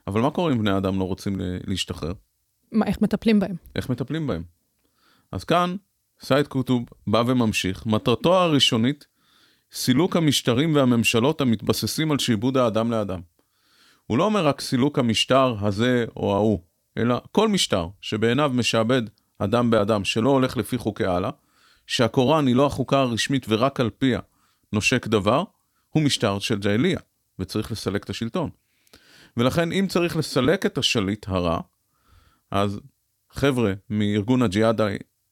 אבל 0.07 0.21
מה 0.21 0.31
קורה 0.31 0.53
אם 0.53 0.59
בני 0.59 0.77
אדם 0.77 0.99
לא 0.99 1.05
רוצים 1.05 1.41
להשתחרר? 1.67 2.13
מה, 2.73 2.87
איך 2.87 3.03
מטפלים 3.03 3.41
בהם? 3.41 3.57
איך 3.77 3.91
מטפלים 3.91 4.27
בהם? 4.27 4.43
אז 5.33 5.45
כאן, 5.45 5.77
סייד 6.21 6.47
קוטוב 6.47 6.85
בא 7.07 7.23
וממשיך, 7.27 7.87
מטרתו 7.87 8.39
הראשונית, 8.39 9.07
סילוק 9.73 10.17
המשטרים 10.17 10.75
והממשלות 10.75 11.41
המתבססים 11.41 12.13
על 12.13 12.19
שעבוד 12.19 12.57
האדם 12.57 12.91
לאדם. 12.91 13.21
הוא 14.07 14.19
לא 14.19 14.25
אומר 14.25 14.47
רק 14.47 14.61
סילוק 14.61 14.99
המשטר 14.99 15.57
הזה 15.61 16.05
או 16.17 16.35
ההוא, 16.35 16.63
אלא 16.99 17.21
כל 17.33 17.49
משטר 17.49 17.89
שבעיניו 18.01 18.51
משעבד 18.55 19.03
אדם 19.39 19.71
באדם 19.71 20.05
שלא 20.05 20.31
הולך 20.31 20.57
לפי 20.57 20.79
חוקי 20.79 21.07
אללה, 21.07 21.31
שהקוראן 21.87 22.47
היא 22.47 22.57
לא 22.57 22.67
החוקה 22.67 22.99
הרשמית 22.99 23.47
ורק 23.49 23.81
על 23.81 23.91
פיה 23.99 24.21
נושק 24.73 25.07
דבר, 25.07 25.45
הוא 25.91 26.03
משטר 26.03 26.39
של 26.39 26.59
ג'אליה, 26.59 26.99
וצריך 27.39 27.73
לסלק 27.73 28.05
את 28.05 28.11
השלטון. 28.11 28.51
ולכן 29.37 29.73
אם 29.73 29.87
צריך 29.89 30.17
לסלק 30.17 30.67
את 30.67 30.79
השליט 30.79 31.29
הרע, 31.29 31.61
אז 32.51 32.81
חבר'ה 33.31 33.73
מארגון 33.91 34.43
הג'יהאד 34.43 34.81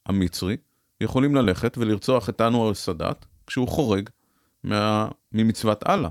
המצרי 0.06 0.56
יכולים 1.00 1.34
ללכת 1.34 1.78
ולרצוח 1.78 2.28
את 2.28 2.40
אנואר 2.40 2.74
סאדאת 2.74 3.26
כשהוא 3.46 3.68
חורג 3.68 4.10
מה... 4.66 5.08
ממצוות 5.32 5.86
אללה. 5.88 6.08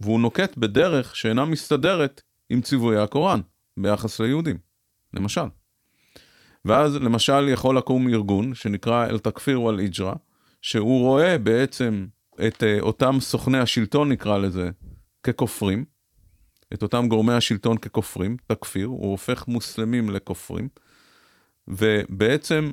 והוא 0.00 0.20
נוקט 0.20 0.56
בדרך 0.56 1.16
שאינה 1.16 1.44
מסתדרת 1.44 2.22
עם 2.50 2.60
ציוויי 2.60 2.98
הקוראן 2.98 3.40
ביחס 3.76 4.20
ליהודים, 4.20 4.58
למשל. 5.14 5.46
ואז 6.64 6.96
למשל 6.96 7.48
יכול 7.48 7.78
לקום 7.78 8.08
ארגון 8.08 8.54
שנקרא 8.54 9.06
אל-תכפיר 9.06 9.62
ואל-איג'רה, 9.62 10.14
שהוא 10.62 11.00
רואה 11.00 11.38
בעצם 11.38 12.06
את 12.46 12.62
uh, 12.62 12.80
אותם 12.80 13.16
סוכני 13.20 13.58
השלטון 13.58 14.12
נקרא 14.12 14.38
לזה 14.38 14.70
ככופרים, 15.22 15.84
את 16.74 16.82
אותם 16.82 17.08
גורמי 17.08 17.32
השלטון 17.32 17.78
ככופרים, 17.78 18.36
תכפיר, 18.46 18.86
הוא 18.86 19.10
הופך 19.10 19.48
מוסלמים 19.48 20.10
לכופרים, 20.10 20.68
ובעצם, 21.68 22.70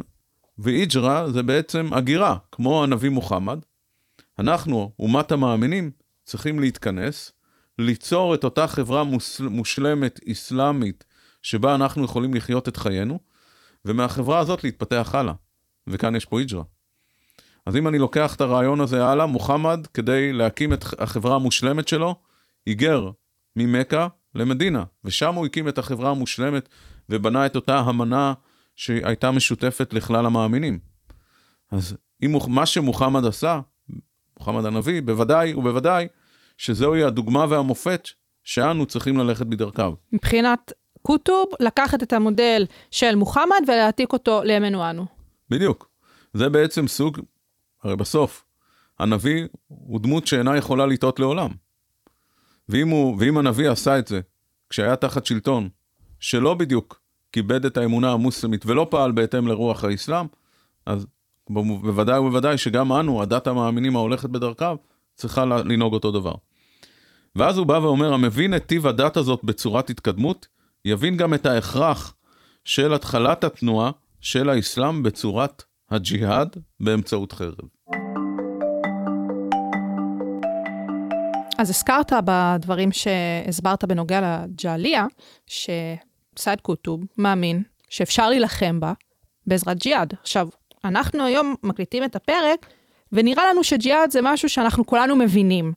ואיג'רה 0.57 1.31
זה 1.31 1.43
בעצם 1.43 1.93
הגירה, 1.93 2.37
כמו 2.51 2.83
הנביא 2.83 3.09
מוחמד. 3.09 3.59
אנחנו, 4.39 4.91
אומת 4.99 5.31
המאמינים, 5.31 5.91
צריכים 6.23 6.59
להתכנס, 6.59 7.31
ליצור 7.79 8.35
את 8.35 8.43
אותה 8.43 8.67
חברה 8.67 9.03
מוסל, 9.03 9.47
מושלמת, 9.47 10.19
אסלאמית, 10.31 11.03
שבה 11.41 11.75
אנחנו 11.75 12.05
יכולים 12.05 12.33
לחיות 12.33 12.67
את 12.67 12.77
חיינו, 12.77 13.19
ומהחברה 13.85 14.39
הזאת 14.39 14.63
להתפתח 14.63 15.11
הלאה. 15.13 15.33
וכאן 15.87 16.15
יש 16.15 16.25
פה 16.25 16.39
היג'רה. 16.39 16.63
אז 17.65 17.75
אם 17.75 17.87
אני 17.87 17.99
לוקח 17.99 18.35
את 18.35 18.41
הרעיון 18.41 18.81
הזה 18.81 19.05
הלאה, 19.05 19.25
מוחמד, 19.25 19.87
כדי 19.93 20.33
להקים 20.33 20.73
את 20.73 20.85
החברה 20.99 21.35
המושלמת 21.35 21.87
שלו, 21.87 22.15
היגר 22.65 23.11
ממכה 23.55 24.07
למדינה, 24.35 24.83
ושם 25.03 25.35
הוא 25.35 25.45
הקים 25.45 25.67
את 25.67 25.77
החברה 25.77 26.11
המושלמת 26.11 26.69
ובנה 27.09 27.45
את 27.45 27.55
אותה 27.55 27.79
המנה 27.79 28.33
שהייתה 28.75 29.31
משותפת 29.31 29.93
לכלל 29.93 30.25
המאמינים. 30.25 30.79
אז 31.71 31.97
אם 32.23 32.35
מה 32.47 32.65
שמוחמד 32.65 33.25
עשה, 33.25 33.59
מוחמד 34.47 34.65
הנביא, 34.65 35.01
בוודאי 35.01 35.53
ובוודאי 35.53 36.07
שזוהי 36.57 37.03
הדוגמה 37.03 37.45
והמופת 37.49 38.09
שאנו 38.43 38.85
צריכים 38.85 39.17
ללכת 39.17 39.45
בדרכיו. 39.45 39.93
מבחינת 40.11 40.71
קוטוב, 41.01 41.47
לקחת 41.59 42.03
את 42.03 42.13
המודל 42.13 42.65
של 42.91 43.15
מוחמד 43.15 43.61
ולהעתיק 43.67 44.13
אותו 44.13 44.43
לימינו 44.43 44.89
אנו. 44.89 45.05
בדיוק. 45.49 45.89
זה 46.33 46.49
בעצם 46.49 46.87
סוג, 46.87 47.19
הרי 47.83 47.95
בסוף, 47.95 48.45
הנביא 48.99 49.47
הוא 49.67 49.99
דמות 49.99 50.27
שאינה 50.27 50.57
יכולה 50.57 50.85
לטעות 50.85 51.19
לעולם. 51.19 51.49
ואם, 52.69 52.87
הוא, 52.87 53.17
ואם 53.19 53.37
הנביא 53.37 53.69
עשה 53.69 53.99
את 53.99 54.07
זה 54.07 54.21
כשהיה 54.69 54.95
תחת 54.95 55.25
שלטון, 55.25 55.69
שלא 56.19 56.53
בדיוק 56.53 57.01
כיבד 57.31 57.65
את 57.65 57.77
האמונה 57.77 58.11
המוסלמית 58.11 58.65
ולא 58.65 58.87
פעל 58.89 59.11
בהתאם 59.11 59.47
לרוח 59.47 59.83
האסלאם, 59.83 60.25
אז 60.85 61.07
בוודאי 61.49 62.19
ובוודאי 62.19 62.57
שגם 62.57 62.93
אנו, 62.93 63.21
הדת 63.21 63.47
המאמינים 63.47 63.95
ההולכת 63.95 64.29
בדרכיו, 64.29 64.77
צריכה 65.15 65.45
לנהוג 65.45 65.93
אותו 65.93 66.11
דבר. 66.11 66.33
ואז 67.35 67.57
הוא 67.57 67.67
בא 67.67 67.73
ואומר, 67.73 68.13
המבין 68.13 68.55
את 68.55 68.65
טיב 68.65 68.87
הדת 68.87 69.17
הזאת 69.17 69.43
בצורת 69.43 69.89
התקדמות, 69.89 70.47
יבין 70.85 71.17
גם 71.17 71.33
את 71.33 71.45
ההכרח 71.45 72.15
של 72.65 72.93
התחלת 72.93 73.43
התנועה 73.43 73.91
של 74.21 74.49
האסלאם 74.49 75.03
בצורת 75.03 75.63
הג'יהאד 75.91 76.57
באמצעות 76.79 77.31
חרב. 77.31 77.55
אז 81.57 81.69
הזכרת 81.69 82.13
בדברים 82.25 82.91
שהסברת 82.91 83.85
בנוגע 83.85 84.21
לג'עליה, 84.21 85.05
שסייד 85.47 86.61
קוטוב 86.61 87.03
מאמין 87.17 87.63
שאפשר 87.89 88.29
להילחם 88.29 88.79
בה 88.79 88.93
בעזרת 89.47 89.77
ג'יהאד. 89.77 90.13
עכשיו, 90.21 90.47
אנחנו 90.85 91.25
היום 91.25 91.55
מקליטים 91.63 92.03
את 92.03 92.15
הפרק, 92.15 92.65
ונראה 93.11 93.43
לנו 93.49 93.63
שג'יהאד 93.63 94.11
זה 94.11 94.19
משהו 94.23 94.49
שאנחנו 94.49 94.85
כולנו 94.85 95.15
מבינים. 95.15 95.73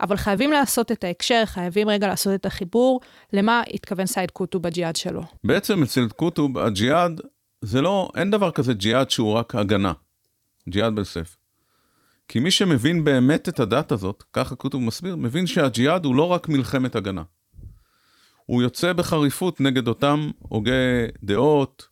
אבל 0.00 0.16
חייבים 0.16 0.52
לעשות 0.52 0.92
את 0.92 1.04
ההקשר, 1.04 1.42
חייבים 1.46 1.88
רגע 1.88 2.08
לעשות 2.08 2.34
את 2.34 2.46
החיבור 2.46 3.00
למה 3.32 3.62
התכוון 3.74 4.06
סייד 4.06 4.30
קוטוב 4.30 4.62
בג'יהאד 4.62 4.96
שלו. 4.96 5.22
בעצם 5.44 5.82
אצל 5.82 6.08
קוטוב 6.08 6.58
הג'יהאד 6.58 7.20
זה 7.62 7.82
לא, 7.82 8.10
אין 8.16 8.30
דבר 8.30 8.50
כזה 8.50 8.74
ג'יהאד 8.74 9.10
שהוא 9.10 9.32
רק 9.32 9.54
הגנה. 9.54 9.92
ג'יהאד 10.68 10.94
בלסף. 10.94 11.36
כי 12.28 12.40
מי 12.40 12.50
שמבין 12.50 13.04
באמת 13.04 13.48
את 13.48 13.60
הדת 13.60 13.92
הזאת, 13.92 14.24
ככה 14.32 14.54
קוטוב 14.54 14.82
מסביר, 14.82 15.16
מבין 15.16 15.46
שהג'יהאד 15.46 16.04
הוא 16.04 16.14
לא 16.14 16.24
רק 16.24 16.48
מלחמת 16.48 16.96
הגנה. 16.96 17.22
הוא 18.46 18.62
יוצא 18.62 18.92
בחריפות 18.92 19.60
נגד 19.60 19.88
אותם 19.88 20.30
הוגי 20.38 21.06
דעות, 21.22 21.88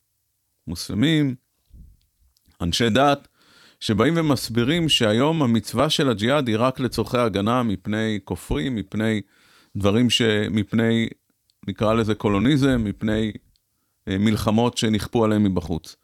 מוסלמים, 0.67 1.35
אנשי 2.61 2.91
דת, 2.91 3.29
שבאים 3.81 4.15
ומסבירים 4.17 4.89
שהיום 4.89 5.43
המצווה 5.43 5.91
של 5.91 6.11
הג'יהאד 6.11 6.49
היא 6.49 6.57
רק 6.59 6.81
לצורכי 6.81 7.19
הגנה 7.19 7.63
מפני 7.63 8.19
כופרים, 8.25 8.75
מפני 8.75 9.21
דברים 9.77 10.11
ש... 10.11 10.23
מפני, 10.51 11.09
נקרא 11.69 11.95
לזה 11.95 12.15
קולוניזם, 12.15 12.85
מפני 12.85 13.33
אה, 14.09 14.19
מלחמות 14.19 14.79
שנכפו 14.79 15.25
עליהם 15.25 15.45
מבחוץ. 15.45 15.97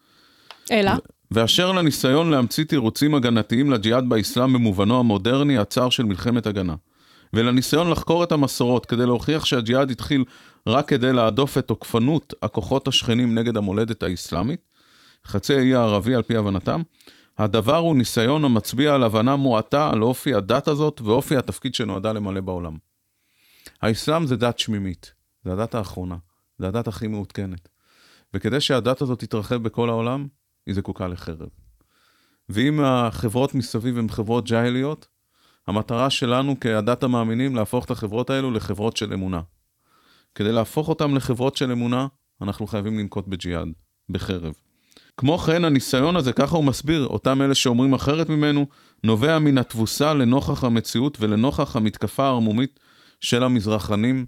אלא? 0.72 0.92
ואשר 1.30 1.72
לניסיון 1.72 2.30
להמציא 2.30 2.64
תירוצים 2.64 3.14
הגנתיים 3.14 3.70
לג'יהאד 3.70 4.08
באסלאם 4.08 4.52
במובנו 4.52 4.98
המודרני 4.98 5.58
הצר 5.58 5.90
של 5.90 6.02
מלחמת 6.02 6.46
הגנה. 6.46 6.74
ולניסיון 7.32 7.90
לחקור 7.90 8.24
את 8.24 8.32
המסורות 8.32 8.86
כדי 8.86 9.06
להוכיח 9.06 9.44
שהג'יהאד 9.44 9.90
התחיל 9.90 10.24
רק 10.66 10.88
כדי 10.88 11.12
להדוף 11.12 11.58
את 11.58 11.66
תוקפנות 11.66 12.34
הכוחות 12.42 12.88
השכנים 12.88 13.38
נגד 13.38 13.56
המולדת 13.56 14.02
האסלאמית, 14.02 14.60
חצי 15.26 15.54
האי 15.54 15.74
הערבי 15.74 16.14
על 16.14 16.22
פי 16.22 16.36
הבנתם, 16.36 16.82
הדבר 17.38 17.76
הוא 17.76 17.96
ניסיון 17.96 18.44
המצביע 18.44 18.94
על 18.94 19.02
הבנה 19.02 19.36
מועטה 19.36 19.90
על 19.90 20.02
אופי 20.02 20.34
הדת 20.34 20.68
הזאת 20.68 21.00
ואופי 21.00 21.36
התפקיד 21.36 21.74
שנועדה 21.74 22.12
למלא 22.12 22.40
בעולם. 22.40 22.76
האסלאם 23.82 24.26
זה 24.26 24.36
דת 24.36 24.58
שמימית, 24.58 25.12
זה 25.44 25.52
הדת 25.52 25.74
האחרונה, 25.74 26.16
זה 26.58 26.68
הדת 26.68 26.88
הכי 26.88 27.06
מעודכנת. 27.06 27.68
וכדי 28.34 28.60
שהדת 28.60 29.02
הזאת 29.02 29.18
תתרחב 29.18 29.56
בכל 29.56 29.88
העולם, 29.88 30.26
היא 30.66 30.74
זקוקה 30.74 31.08
לחרב. 31.08 31.48
ואם 32.48 32.80
החברות 32.80 33.54
מסביב 33.54 33.98
הן 33.98 34.08
חברות 34.08 34.44
ג'ייליות, 34.44 35.08
המטרה 35.66 36.10
שלנו 36.10 36.56
כהדת 36.60 37.02
המאמינים 37.02 37.56
להפוך 37.56 37.84
את 37.84 37.90
החברות 37.90 38.30
האלו 38.30 38.50
לחברות 38.50 38.96
של 38.96 39.12
אמונה. 39.12 39.40
כדי 40.34 40.52
להפוך 40.52 40.88
אותן 40.88 41.10
לחברות 41.10 41.56
של 41.56 41.72
אמונה, 41.72 42.06
אנחנו 42.42 42.66
חייבים 42.66 42.98
לנקוט 42.98 43.26
בג'יהאד, 43.26 43.68
בחרב. 44.08 44.54
כמו 45.16 45.38
כן, 45.38 45.64
הניסיון 45.64 46.16
הזה, 46.16 46.32
ככה 46.32 46.56
הוא 46.56 46.64
מסביר, 46.64 47.06
אותם 47.06 47.42
אלה 47.42 47.54
שאומרים 47.54 47.94
אחרת 47.94 48.28
ממנו, 48.28 48.66
נובע 49.04 49.38
מן 49.38 49.58
התבוסה 49.58 50.14
לנוכח 50.14 50.64
המציאות 50.64 51.16
ולנוכח 51.20 51.76
המתקפה 51.76 52.24
הערמומית 52.24 52.80
של 53.20 53.42
המזרחנים, 53.42 54.26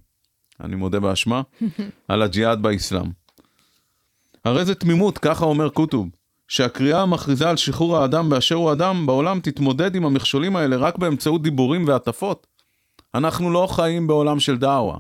אני 0.61 0.77
מודה 0.77 1.01
באשמה, 1.01 1.43
על 2.09 2.23
הג'יהאד 2.23 2.63
באסלאם. 2.63 3.11
הרי 4.45 4.65
זה 4.65 4.75
תמימות, 4.75 5.19
ככה 5.19 5.45
אומר 5.45 5.69
קוטוב, 5.69 6.09
שהקריאה 6.49 7.03
המכריזה 7.03 7.51
על 7.51 7.57
שחרור 7.57 7.99
האדם 7.99 8.31
באשר 8.31 8.55
הוא 8.55 8.73
אדם 8.73 9.07
בעולם 9.07 9.41
תתמודד 9.41 9.95
עם 9.95 10.05
המכשולים 10.05 10.57
האלה 10.57 10.77
רק 10.77 10.99
באמצעות 10.99 11.43
דיבורים 11.43 11.89
והטפות. 11.89 12.47
אנחנו 13.15 13.51
לא 13.51 13.67
חיים 13.71 14.07
בעולם 14.07 14.41
של 14.41 14.59
דאווה. 14.59 14.99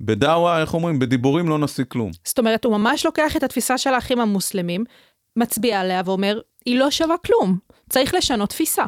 בדאווה, 0.00 0.60
איך 0.60 0.74
אומרים? 0.74 0.98
בדיבורים 0.98 1.48
לא 1.48 1.58
נשיג 1.58 1.86
כלום. 1.86 2.10
זאת 2.24 2.38
אומרת, 2.38 2.64
הוא 2.64 2.78
ממש 2.78 3.06
לוקח 3.06 3.36
את 3.36 3.42
התפיסה 3.42 3.78
של 3.78 3.94
האחים 3.94 4.20
המוסלמים, 4.20 4.84
מצביע 5.36 5.80
עליה 5.80 6.02
ואומר, 6.04 6.40
היא 6.66 6.78
לא 6.78 6.90
שווה 6.90 7.16
כלום, 7.26 7.58
צריך 7.90 8.14
לשנות 8.14 8.50
תפיסה. 8.50 8.84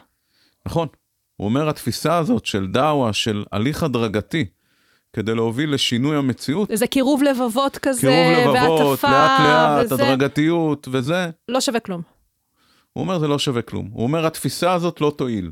נכון. 0.66 0.88
הוא 1.36 1.44
אומר, 1.44 1.68
התפיסה 1.68 2.18
הזאת 2.18 2.46
של 2.46 2.66
דאווה, 2.66 3.12
של 3.12 3.44
הליך 3.52 3.82
הדרגתי, 3.82 4.44
כדי 5.12 5.34
להוביל 5.34 5.74
לשינוי 5.74 6.16
המציאות. 6.16 6.70
זה 6.74 6.86
קירוב 6.86 7.22
לבבות 7.22 7.78
כזה, 7.78 8.00
קירוב 8.00 8.56
לבבות, 8.56 9.04
לאט 9.04 9.40
לאט, 9.40 9.92
וזה... 9.92 9.94
הדרגתיות 9.94 10.88
וזה. 10.90 11.30
לא 11.48 11.60
שווה 11.60 11.80
כלום. 11.80 12.02
הוא 12.92 13.02
אומר, 13.02 13.18
זה 13.18 13.28
לא 13.28 13.38
שווה 13.38 13.62
כלום. 13.62 13.88
הוא 13.92 14.02
אומר, 14.02 14.26
התפיסה 14.26 14.72
הזאת 14.72 15.00
לא 15.00 15.12
תועיל. 15.16 15.50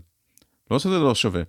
לא 0.70 0.78
שזה 0.78 0.98
לא 0.98 1.14
שווה, 1.14 1.42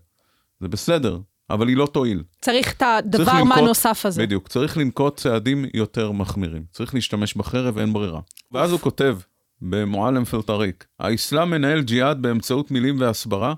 זה 0.60 0.67
בסדר, 0.67 1.20
אבל 1.49 1.67
היא 1.67 1.77
לא 1.77 1.86
תועיל. 1.86 2.23
צריך 2.41 2.73
את 2.73 2.83
הדבר 2.86 3.25
צריך 3.25 3.36
מה 3.36 3.62
נוסף 3.62 4.05
הזה. 4.05 4.21
בדיוק, 4.21 4.47
צריך 4.47 4.77
לנקוט 4.77 5.17
צעדים 5.17 5.65
יותר 5.73 6.12
מחמירים. 6.12 6.63
צריך 6.71 6.95
להשתמש 6.95 7.38
בחרב, 7.38 7.77
אין 7.77 7.93
ברירה. 7.93 8.19
ואז 8.51 8.71
הוא 8.71 8.79
כותב 8.79 9.17
במועלם 9.62 10.25
פלטריק, 10.25 10.86
האסלאם 10.99 11.49
מנהל 11.49 11.81
ג'יהאד 11.81 12.21
באמצעות 12.21 12.71
מילים 12.71 12.99
והסברה, 12.99 13.53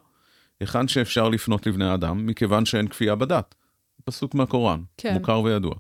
היכן 0.59 0.87
שאפשר 0.87 1.29
לפנות 1.29 1.67
לבני 1.67 1.93
אדם, 1.93 2.25
מכיוון 2.25 2.65
שאין 2.65 2.87
כפייה 2.87 3.15
בדת. 3.15 3.55
פסוק 4.05 4.35
מהקוראן, 4.35 4.79
כן. 4.97 5.13
מוכר 5.13 5.41
וידוע. 5.41 5.75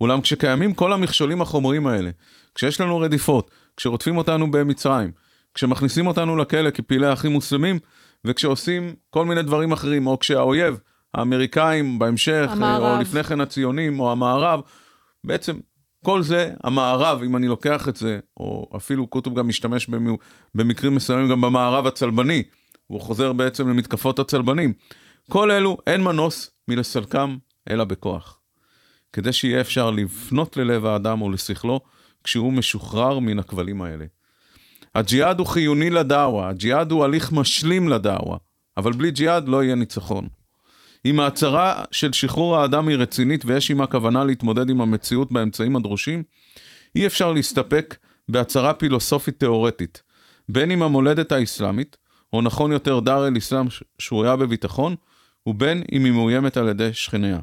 אולם 0.00 0.20
כשקיימים 0.20 0.74
כל 0.74 0.92
המכשולים 0.92 1.42
החומריים 1.42 1.86
האלה, 1.86 2.10
כשיש 2.54 2.80
לנו 2.80 2.98
רדיפות, 2.98 3.50
כשרודפים 3.76 4.16
אותנו 4.16 4.50
במצרים, 4.50 5.12
כשמכניסים 5.54 6.06
אותנו 6.06 6.36
לכלא 6.36 6.70
כפעילי 6.70 7.12
אחים 7.12 7.32
מוסלמים, 7.32 7.78
וכשעושים 8.24 8.94
כל 9.10 9.24
מיני 9.24 9.42
דברים 9.42 9.72
אחרים, 9.72 10.06
או 10.06 10.18
כשהאויב, 10.18 10.78
האמריקאים 11.16 11.98
בהמשך, 11.98 12.48
המערב. 12.50 12.96
או 12.96 13.00
לפני 13.00 13.24
כן 13.24 13.40
הציונים, 13.40 14.00
או 14.00 14.12
המערב, 14.12 14.60
בעצם 15.24 15.56
כל 16.04 16.22
זה, 16.22 16.54
המערב, 16.64 17.22
אם 17.22 17.36
אני 17.36 17.46
לוקח 17.48 17.88
את 17.88 17.96
זה, 17.96 18.18
או 18.36 18.70
אפילו 18.76 19.06
קוטוב 19.06 19.38
גם 19.38 19.48
משתמש 19.48 19.90
במקרים 20.54 20.94
מסוימים 20.94 21.28
גם 21.28 21.40
במערב 21.40 21.86
הצלבני, 21.86 22.42
הוא 22.86 23.00
חוזר 23.00 23.32
בעצם 23.32 23.68
למתקפות 23.68 24.18
הצלבנים. 24.18 24.72
כל 25.30 25.50
אלו, 25.50 25.76
אין 25.86 26.04
מנוס 26.04 26.50
מלסלקם 26.68 27.36
אלא 27.70 27.84
בכוח. 27.84 28.38
כדי 29.12 29.32
שיהיה 29.32 29.60
אפשר 29.60 29.90
לפנות 29.90 30.56
ללב 30.56 30.86
האדם 30.86 31.22
או 31.22 31.30
לשכלו 31.30 31.80
כשהוא 32.24 32.52
משוחרר 32.52 33.18
מן 33.18 33.38
הכבלים 33.38 33.82
האלה. 33.82 34.04
הג'יהאד 34.94 35.38
הוא 35.38 35.46
חיוני 35.46 35.90
לדאווה, 35.90 36.48
הג'יהאד 36.48 36.90
הוא 36.90 37.04
הליך 37.04 37.32
משלים 37.32 37.88
לדאווה, 37.88 38.36
אבל 38.76 38.92
בלי 38.92 39.10
ג'יהאד 39.10 39.48
לא 39.48 39.64
יהיה 39.64 39.74
ניצחון. 39.74 40.28
אם 41.06 41.20
ההצהרה 41.20 41.84
של 41.90 42.12
שחרור 42.12 42.56
האדם 42.56 42.88
היא 42.88 42.96
רצינית 42.96 43.44
ויש 43.44 43.68
עימה 43.68 43.86
כוונה 43.86 44.24
להתמודד 44.24 44.70
עם 44.70 44.80
המציאות 44.80 45.32
באמצעים 45.32 45.76
הדרושים, 45.76 46.22
אי 46.94 47.06
אפשר 47.06 47.32
להסתפק 47.32 47.96
בהצהרה 48.28 48.74
פילוסופית 48.74 49.40
תאורטית, 49.40 50.02
בין 50.48 50.70
אם 50.70 50.82
המולדת 50.82 51.32
האסלאמית, 51.32 51.96
או 52.32 52.42
נכון 52.42 52.72
יותר 52.72 53.00
דאר 53.00 53.26
אל-אסלאם 53.26 53.66
שרויה 53.98 54.36
בביטחון, 54.36 54.94
ובין 55.46 55.82
אם 55.92 56.04
היא 56.04 56.12
מאוימת 56.12 56.56
על 56.56 56.68
ידי 56.68 56.92
שכניה. 56.92 57.38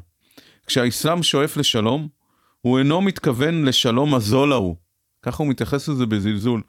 כשהאסלאם 0.66 1.22
שואף 1.22 1.56
לשלום, 1.56 2.08
הוא 2.60 2.78
אינו 2.78 3.00
מתכוון 3.00 3.64
לשלום 3.64 4.14
הזול 4.14 4.52
ההוא, 4.52 4.76
ככה 5.22 5.42
הוא 5.42 5.50
מתייחס 5.50 5.88
לזה 5.88 6.06
בזלזול, 6.06 6.62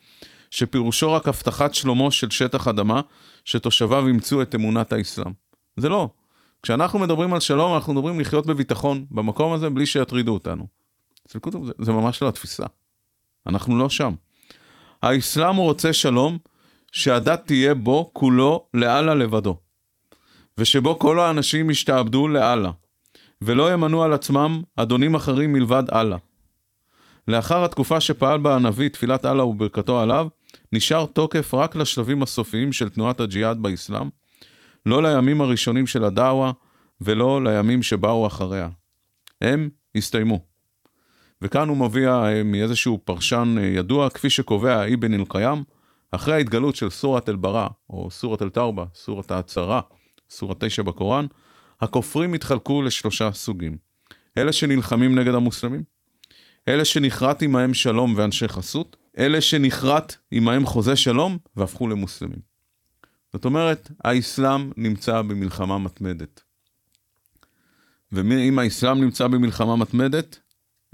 שפירושו 0.50 1.14
רק 1.14 1.28
הבטחת 1.28 1.74
שלומו 1.74 2.12
של 2.12 2.30
שטח 2.30 2.68
אדמה, 2.68 3.02
שתושביו 3.46 4.08
אימצו 4.08 4.42
את 4.42 4.56
אמונת 4.56 4.94
האסלאם. 4.94 5.32
זה 5.78 5.90
לא. 5.90 6.10
כשאנחנו 6.65 6.99
מדברים 6.99 7.34
על 7.34 7.39
שלום, 7.39 7.75
אנחנו 7.75 7.93
מדברים 7.93 8.19
לחיות 8.19 8.45
בביטחון 8.45 9.06
במקום 9.12 9.54
הזה 9.54 9.69
בלי 9.69 9.86
שיטרידו 9.86 10.34
אותנו. 10.34 10.67
אצל 11.28 11.39
קוטוב 11.39 11.65
זה, 11.65 11.71
זה 11.80 11.91
ממש 11.91 12.21
לא 12.21 12.28
התפיסה. 12.28 12.65
אנחנו 13.47 13.78
לא 13.78 13.89
שם. 13.89 14.13
האסלאם 15.01 15.56
רוצה 15.56 15.93
שלום, 15.93 16.38
שהדת 16.91 17.45
תהיה 17.45 17.73
בו 17.73 18.10
כולו 18.13 18.65
לאללה 18.73 19.15
לבדו. 19.15 19.58
ושבו 20.58 20.99
כל 20.99 21.19
האנשים 21.19 21.69
ישתעבדו 21.69 22.28
לאללה, 22.28 22.71
ולא 23.41 23.73
ימנו 23.73 24.04
על 24.04 24.13
עצמם 24.13 24.62
אדונים 24.75 25.15
אחרים 25.15 25.54
מלבד 25.54 25.84
אללה. 25.93 26.17
לאחר 27.28 27.65
התקופה 27.65 28.01
שפעל 28.01 28.39
בה 28.39 28.56
הנביא 28.56 28.89
תפילת 28.89 29.25
אללה 29.25 29.43
וברכתו 29.45 29.99
עליו, 29.99 30.28
נשאר 30.73 31.06
תוקף 31.06 31.54
רק 31.54 31.75
לשלבים 31.75 32.23
הסופיים 32.23 32.73
של 32.73 32.89
תנועת 32.89 33.19
הג'יהאד 33.19 33.58
באסלאם, 33.62 34.10
לא 34.86 35.04
לימים 35.04 35.41
הראשונים 35.41 35.88
של 35.88 36.04
הדאווה 36.04 36.52
ולא 37.02 37.43
לימים 37.43 37.84
שבאו 37.84 38.28
אחריה. 38.28 38.69
הם 39.41 39.69
הסתיימו. 39.95 40.39
וכאן 41.41 41.69
הוא 41.69 41.78
מביא 41.78 42.10
אה, 42.10 42.43
מאיזשהו 42.43 43.00
פרשן 43.04 43.56
אה, 43.60 43.63
ידוע, 43.63 44.10
כפי 44.10 44.30
שקובע 44.30 44.93
אבן 44.93 45.13
אל-קיים, 45.13 45.63
אחרי 46.12 46.34
ההתגלות 46.34 46.76
של 46.76 46.89
סורת 46.89 47.30
אל-ברא, 47.30 47.67
או 47.89 48.12
סורת 48.12 48.41
אל-תאובה, 48.41 48.86
סורת 48.95 49.32
ההצהרה, 49.32 49.82
סורת 50.30 50.63
תשע 50.63 50.84
בקוראן, 50.84 51.26
הכופרים 51.82 52.34
התחלקו 52.34 52.82
לשלושה 52.82 53.32
סוגים. 53.32 53.78
אלה 54.38 54.54
שנלחמים 54.54 55.19
נגד 55.19 55.34
המוסלמים, 55.34 55.84
אלה 56.67 56.86
שנכרת 56.86 57.41
עמהם 57.41 57.74
שלום 57.74 58.13
ואנשי 58.17 58.48
חסות, 58.48 58.98
אלה 59.17 59.41
שנכרת 59.41 60.15
עמהם 60.32 60.65
חוזה 60.65 60.95
שלום 60.95 61.38
והפכו 61.56 61.88
למוסלמים. 61.88 62.55
זאת 63.36 63.45
אומרת, 63.45 63.91
האסלאם 64.04 64.71
נמצא 64.78 65.21
במלחמה 65.21 65.78
מתמדת. 65.78 66.41
ואם 68.12 68.60
האסלאם 68.60 69.02
נמצא 69.02 69.28
במלחמה 69.28 69.76
מתמדת, 69.76 70.39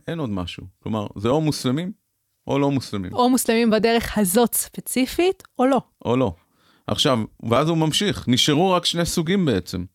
אין 0.08 0.20
עוד 0.20 0.30
משהו. 0.30 0.64
כלומר, 0.84 1.08
זה 1.18 1.30
או 1.30 1.42
מוסלמים 1.42 1.92
או 2.48 2.60
לא 2.60 2.72
מוסלמים. 2.72 3.14
או 3.14 3.30
מוסלמים 3.30 3.70
בדרך 3.70 4.18
הזאת 4.18 4.54
ספציפית, 4.54 5.44
או 5.60 5.66
לא. 5.66 5.82
או 6.06 6.18
לא. 6.18 6.36
עכשיו, 6.88 7.20
ואז 7.50 7.70
הוא 7.70 7.78
ממשיך, 7.78 8.28
נשארו 8.28 8.72
רק 8.72 8.86
שני 8.86 9.06
סוגים 9.06 9.46
בעצם. 9.46 9.86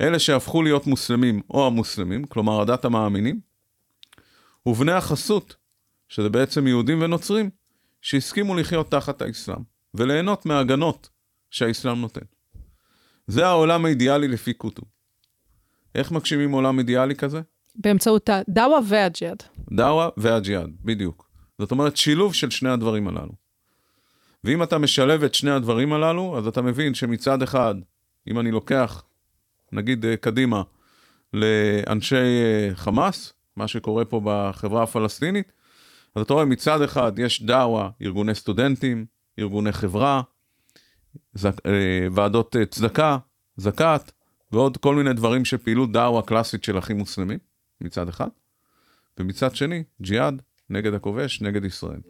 אלה 0.00 0.18
שהפכו 0.18 0.62
להיות 0.62 0.86
מוסלמים 0.86 1.40
או 1.50 1.66
המוסלמים, 1.66 2.24
כלומר 2.24 2.60
הדת 2.60 2.84
המאמינים, 2.84 3.40
ובני 4.66 4.92
החסות, 4.92 5.56
שזה 6.08 6.28
בעצם 6.28 6.66
יהודים 6.66 7.02
ונוצרים, 7.02 7.50
שהסכימו 8.02 8.54
לחיות 8.54 8.90
תחת 8.90 9.22
האסלאם, 9.22 9.62
וליהנות 9.94 10.46
מההגנות 10.46 11.13
שהאסלאם 11.54 12.00
נותן. 12.00 12.20
זה 13.26 13.46
העולם 13.46 13.84
האידיאלי 13.84 14.28
לפי 14.28 14.52
קוטוב. 14.52 14.84
איך 15.94 16.12
מגשימים 16.12 16.52
עולם 16.52 16.78
אידיאלי 16.78 17.14
כזה? 17.14 17.40
באמצעות 17.76 18.28
הדאווה 18.28 18.78
והג'יהאד. 18.88 19.42
דאווה 19.72 20.08
והג'יהאד, 20.16 20.70
בדיוק. 20.84 21.30
זאת 21.58 21.70
אומרת, 21.70 21.96
שילוב 21.96 22.34
של 22.34 22.50
שני 22.50 22.70
הדברים 22.70 23.08
הללו. 23.08 23.32
ואם 24.44 24.62
אתה 24.62 24.78
משלב 24.78 25.22
את 25.22 25.34
שני 25.34 25.50
הדברים 25.50 25.92
הללו, 25.92 26.38
אז 26.38 26.46
אתה 26.46 26.62
מבין 26.62 26.94
שמצד 26.94 27.42
אחד, 27.42 27.74
אם 28.28 28.40
אני 28.40 28.50
לוקח, 28.50 29.02
נגיד 29.72 30.04
אה, 30.04 30.16
קדימה, 30.16 30.62
לאנשי 31.32 32.16
אה, 32.16 32.70
חמאס, 32.74 33.32
מה 33.56 33.68
שקורה 33.68 34.04
פה 34.04 34.20
בחברה 34.24 34.82
הפלסטינית, 34.82 35.52
אז 36.14 36.22
אתה 36.22 36.34
רואה 36.34 36.44
מצד 36.44 36.82
אחד 36.82 37.18
יש 37.18 37.42
דאווה, 37.42 37.90
ארגוני 38.02 38.34
סטודנטים, 38.34 39.06
ארגוני 39.38 39.72
חברה, 39.72 40.22
זק, 41.34 41.66
אה, 41.66 42.06
ועדות 42.12 42.56
אה, 42.56 42.66
צדקה, 42.66 43.18
זכאת, 43.56 44.12
ועוד 44.52 44.76
כל 44.76 44.94
מיני 44.94 45.12
דברים 45.12 45.44
של 45.44 45.56
פעילות 45.56 45.92
דעווה 45.92 46.22
קלאסית 46.22 46.64
של 46.64 46.78
אחים 46.78 46.98
מוסלמים, 46.98 47.38
מצד 47.80 48.08
אחד, 48.08 48.28
ומצד 49.18 49.56
שני, 49.56 49.84
ג'יהאד, 50.02 50.42
נגד 50.70 50.94
הכובש, 50.94 51.42
נגד 51.42 51.64
ישראל. 51.64 52.00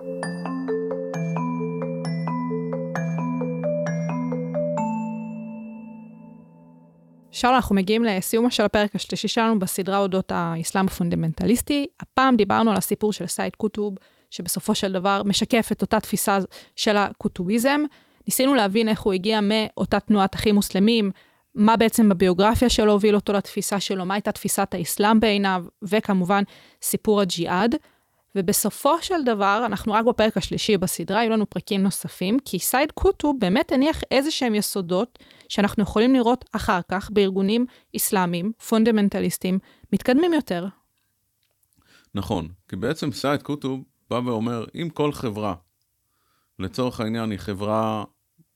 שאול, 7.30 7.54
אנחנו 7.54 7.74
מגיעים 7.74 8.04
לסיומו 8.04 8.50
של 8.50 8.62
הפרק 8.62 8.94
השלישי 8.94 9.28
שלנו 9.28 9.58
בסדרה 9.58 9.98
אודות 9.98 10.32
האסלאם 10.34 10.86
הפונדמנטליסטי. 10.86 11.86
הפעם 12.00 12.36
דיברנו 12.36 12.70
על 12.70 12.76
הסיפור 12.76 13.12
של 13.12 13.26
סייד 13.26 13.56
קוטוב, 13.56 13.94
שבסופו 14.30 14.74
של 14.74 14.92
דבר 14.92 15.22
משקף 15.24 15.68
את 15.72 15.82
אותה 15.82 16.00
תפיסה 16.00 16.38
של 16.76 16.96
הקוטוביזם. 16.96 17.80
ניסינו 18.26 18.54
להבין 18.54 18.88
איך 18.88 19.00
הוא 19.00 19.12
הגיע 19.12 19.40
מאותה 19.42 20.00
תנועת 20.00 20.34
אחים 20.34 20.54
מוסלמים, 20.54 21.10
מה 21.54 21.76
בעצם 21.76 22.08
בביוגרפיה 22.08 22.68
שלו 22.68 22.92
הוביל 22.92 23.14
אותו 23.14 23.32
לתפיסה 23.32 23.80
שלו, 23.80 24.04
מה 24.04 24.14
הייתה 24.14 24.32
תפיסת 24.32 24.74
האסלאם 24.74 25.20
בעיניו, 25.20 25.64
וכמובן 25.82 26.42
סיפור 26.82 27.20
הג'יהאד. 27.20 27.74
ובסופו 28.36 29.02
של 29.02 29.24
דבר, 29.24 29.62
אנחנו 29.66 29.92
רק 29.92 30.04
בפרק 30.04 30.36
השלישי 30.36 30.76
בסדרה, 30.76 31.20
יהיו 31.20 31.30
לנו 31.30 31.50
פרקים 31.50 31.82
נוספים, 31.82 32.38
כי 32.44 32.58
סייד 32.58 32.92
קוטוב 32.92 33.34
באמת 33.38 33.72
הניח 33.72 34.02
איזה 34.10 34.30
שהם 34.30 34.54
יסודות 34.54 35.18
שאנחנו 35.48 35.82
יכולים 35.82 36.14
לראות 36.14 36.44
אחר 36.52 36.80
כך 36.88 37.10
בארגונים 37.10 37.66
אסלאמיים, 37.96 38.52
פונדמנטליסטים, 38.68 39.58
מתקדמים 39.92 40.32
יותר. 40.32 40.66
נכון, 42.14 42.48
כי 42.68 42.76
בעצם 42.76 43.12
סייד 43.12 43.42
קוטוב 43.42 43.84
בא 44.10 44.20
ואומר, 44.24 44.64
אם 44.74 44.88
כל 44.94 45.12
חברה, 45.12 45.54
לצורך 46.58 47.00
העניין 47.00 47.30
היא 47.30 47.38
חברה 47.38 48.04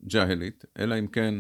ג'הלית, 0.03 0.65
אלא 0.79 0.99
אם 0.99 1.07
כן 1.07 1.35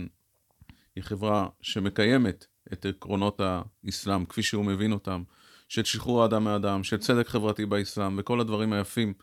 היא 0.96 1.04
חברה 1.04 1.48
שמקיימת 1.60 2.46
את 2.72 2.86
עקרונות 2.86 3.40
האסלאם 3.40 4.24
כפי 4.24 4.42
שהוא 4.42 4.64
מבין 4.64 4.92
אותם, 4.92 5.22
של 5.68 5.84
שחרור 5.84 6.22
האדם 6.22 6.44
מאדם, 6.44 6.84
של 6.84 6.96
צדק 6.96 7.28
חברתי 7.28 7.66
באסלאם, 7.66 8.18
וכל 8.18 8.40
הדברים 8.40 8.72
היפים 8.72 9.14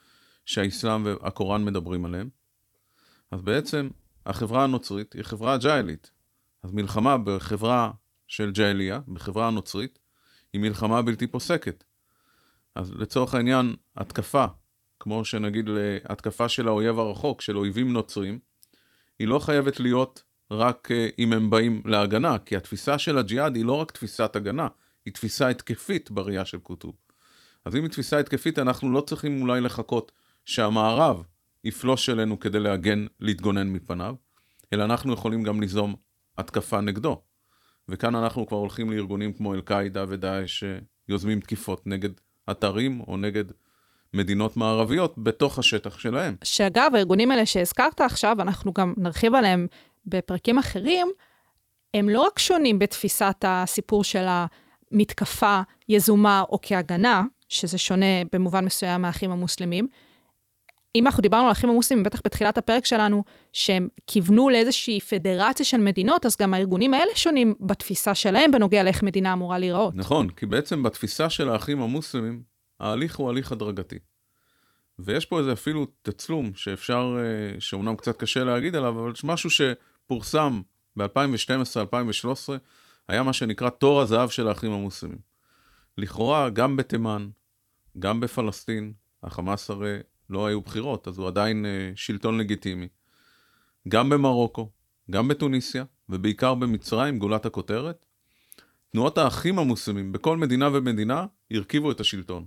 שהאסלאם 0.45 1.05
והקוראן 1.05 1.65
מדברים 1.65 2.05
עליהם. 2.05 2.29
אז 3.31 3.41
בעצם 3.41 3.89
החברה 4.25 4.63
הנוצרית 4.63 5.13
היא 5.13 5.23
חברה 5.23 5.57
ג'אילית. 5.57 6.11
אז 6.63 6.71
מלחמה 6.71 7.17
בחברה 7.17 7.91
של 8.27 8.51
ג'איליה, 8.51 8.99
בחברה 9.07 9.47
הנוצרית, 9.47 9.99
היא 10.53 10.61
מלחמה 10.61 11.01
בלתי 11.01 11.27
פוסקת. 11.27 11.83
אז 12.75 12.93
לצורך 12.93 13.35
העניין, 13.35 13.75
התקפה, 13.97 14.45
כמו 14.99 15.25
שנגיד 15.25 15.69
התקפה 16.05 16.49
של 16.49 16.67
האויב 16.67 16.99
הרחוק, 16.99 17.41
של 17.41 17.57
אויבים 17.57 17.93
נוצרים, 17.93 18.39
היא 19.19 19.27
לא 19.27 19.39
חייבת 19.39 19.79
להיות 19.79 20.23
רק 20.51 20.91
אה, 20.91 21.07
אם 21.19 21.33
הם 21.33 21.49
באים 21.49 21.81
להגנה, 21.85 22.37
כי 22.37 22.55
התפיסה 22.55 22.97
של 22.97 23.17
הג'יהאד 23.17 23.55
היא 23.55 23.65
לא 23.65 23.73
רק 23.73 23.91
תפיסת 23.91 24.35
הגנה, 24.35 24.67
היא 25.05 25.13
תפיסה 25.13 25.47
התקפית 25.47 26.11
בראייה 26.11 26.45
של 26.45 26.57
קוטוב. 26.57 26.95
אז 27.65 27.75
אם 27.75 27.81
היא 27.81 27.91
תפיסה 27.91 28.19
התקפית, 28.19 28.59
אנחנו 28.59 28.91
לא 28.91 29.01
צריכים 29.01 29.41
אולי 29.41 29.61
לחכות 29.61 30.11
שהמערב 30.45 31.23
יפלוש 31.63 32.09
אלינו 32.09 32.39
כדי 32.39 32.59
להגן, 32.59 33.05
להתגונן 33.19 33.67
מפניו, 33.67 34.15
אלא 34.73 34.83
אנחנו 34.83 35.13
יכולים 35.13 35.43
גם 35.43 35.61
ליזום 35.61 35.95
התקפה 36.37 36.81
נגדו. 36.81 37.21
וכאן 37.89 38.15
אנחנו 38.15 38.47
כבר 38.47 38.57
הולכים 38.57 38.91
לארגונים 38.91 39.33
כמו 39.33 39.53
אל-קאעידה 39.53 40.05
ודאעש 40.07 40.63
שיוזמים 41.07 41.39
תקיפות 41.39 41.87
נגד 41.87 42.09
אתרים 42.51 43.01
או 43.01 43.17
נגד 43.17 43.45
מדינות 44.15 44.57
מערביות 44.57 45.13
בתוך 45.17 45.59
השטח 45.59 45.99
שלהם. 45.99 46.35
שאגב, 46.43 46.91
הארגונים 46.93 47.31
האלה 47.31 47.45
שהזכרת 47.45 48.01
עכשיו, 48.01 48.41
אנחנו 48.41 48.73
גם 48.73 48.93
נרחיב 48.97 49.35
עליהם 49.35 49.67
בפרקים 50.05 50.57
אחרים, 50.57 51.07
הם 51.93 52.09
לא 52.09 52.21
רק 52.21 52.39
שונים 52.39 52.79
בתפיסת 52.79 53.35
הסיפור 53.43 54.03
של 54.03 54.25
המתקפה 54.27 55.61
יזומה 55.89 56.43
או 56.49 56.59
כהגנה, 56.61 57.23
שזה 57.49 57.77
שונה 57.77 58.05
במובן 58.33 58.65
מסוים 58.65 59.01
מהאחים 59.01 59.31
המוסלמים, 59.31 59.87
אם 60.95 61.07
אנחנו 61.07 61.21
דיברנו 61.21 61.43
על 61.43 61.49
האחים 61.49 61.69
המוסלמים, 61.69 62.03
בטח 62.03 62.21
בתחילת 62.25 62.57
הפרק 62.57 62.85
שלנו, 62.85 63.23
שהם 63.53 63.87
כיוונו 64.07 64.49
לאיזושהי 64.49 64.99
פדרציה 64.99 65.65
של 65.65 65.77
מדינות, 65.77 66.25
אז 66.25 66.35
גם 66.41 66.53
הארגונים 66.53 66.93
האלה 66.93 67.11
שונים 67.15 67.53
בתפיסה 67.59 68.15
שלהם 68.15 68.51
בנוגע 68.51 68.83
לאיך 68.83 69.03
מדינה 69.03 69.33
אמורה 69.33 69.59
להיראות. 69.59 69.95
נכון, 69.95 70.29
כי 70.29 70.45
בעצם 70.45 70.83
בתפיסה 70.83 71.29
של 71.29 71.49
האחים 71.49 71.81
המוסלמים, 71.81 72.54
ההליך 72.79 73.15
הוא 73.15 73.29
הליך 73.29 73.51
הדרגתי. 73.51 73.99
ויש 74.99 75.25
פה 75.25 75.39
איזה 75.39 75.53
אפילו 75.53 75.87
תצלום 76.01 76.51
שאפשר, 76.55 77.17
אה, 77.19 77.59
שאומנם 77.59 77.95
קצת 77.95 78.17
קשה 78.17 78.43
להגיד 78.43 78.75
עליו, 78.75 78.99
אבל 79.03 79.11
משהו 79.23 79.49
שפורסם 79.49 80.61
ב-2012-2013 80.97 82.49
היה 83.07 83.23
מה 83.23 83.33
שנקרא 83.33 83.69
תור 83.69 84.01
הזהב 84.01 84.29
של 84.29 84.47
האחים 84.47 84.71
המוסלמים. 84.71 85.17
לכאורה, 85.97 86.49
גם 86.49 86.77
בתימן, 86.77 87.29
גם 87.99 88.19
בפלסטין, 88.19 88.93
החמאס 89.23 89.69
הרי 89.69 89.97
לא 90.29 90.45
היו 90.45 90.61
בחירות, 90.61 91.07
אז 91.07 91.17
הוא 91.17 91.27
עדיין 91.27 91.65
אה, 91.65 91.91
שלטון 91.95 92.37
לגיטימי. 92.37 92.87
גם 93.87 94.09
במרוקו, 94.09 94.69
גם 95.11 95.27
בתוניסיה, 95.27 95.83
ובעיקר 96.09 96.53
במצרים, 96.55 97.19
גולת 97.19 97.45
הכותרת, 97.45 98.05
תנועות 98.91 99.17
האחים 99.17 99.59
המוסלמים 99.59 100.11
בכל 100.11 100.37
מדינה 100.37 100.69
ומדינה 100.73 101.25
הרכיבו 101.51 101.91
את 101.91 101.99
השלטון. 101.99 102.45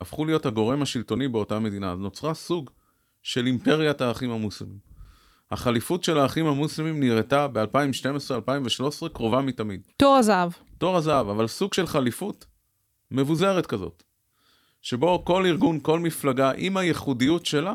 הפכו 0.00 0.24
להיות 0.24 0.46
הגורם 0.46 0.82
השלטוני 0.82 1.28
באותה 1.28 1.58
מדינה. 1.58 1.92
אז 1.92 1.98
נוצרה 1.98 2.34
סוג 2.34 2.70
של 3.22 3.46
אימפריית 3.46 4.00
האחים 4.00 4.30
המוסלמים. 4.30 4.78
החליפות 5.50 6.04
של 6.04 6.18
האחים 6.18 6.46
המוסלמים 6.46 7.00
נראתה 7.00 7.48
ב-2012-2013 7.48 9.08
קרובה 9.12 9.40
מתמיד. 9.40 9.80
תור 9.96 10.16
הזהב. 10.16 10.50
תור 10.78 10.96
הזהב, 10.96 11.28
אבל 11.28 11.46
סוג 11.46 11.74
של 11.74 11.86
חליפות 11.86 12.46
מבוזרת 13.10 13.66
כזאת. 13.66 14.02
שבו 14.82 15.24
כל 15.24 15.46
ארגון, 15.46 15.80
כל 15.82 15.98
מפלגה, 16.00 16.52
עם 16.56 16.76
הייחודיות 16.76 17.46
שלה, 17.46 17.74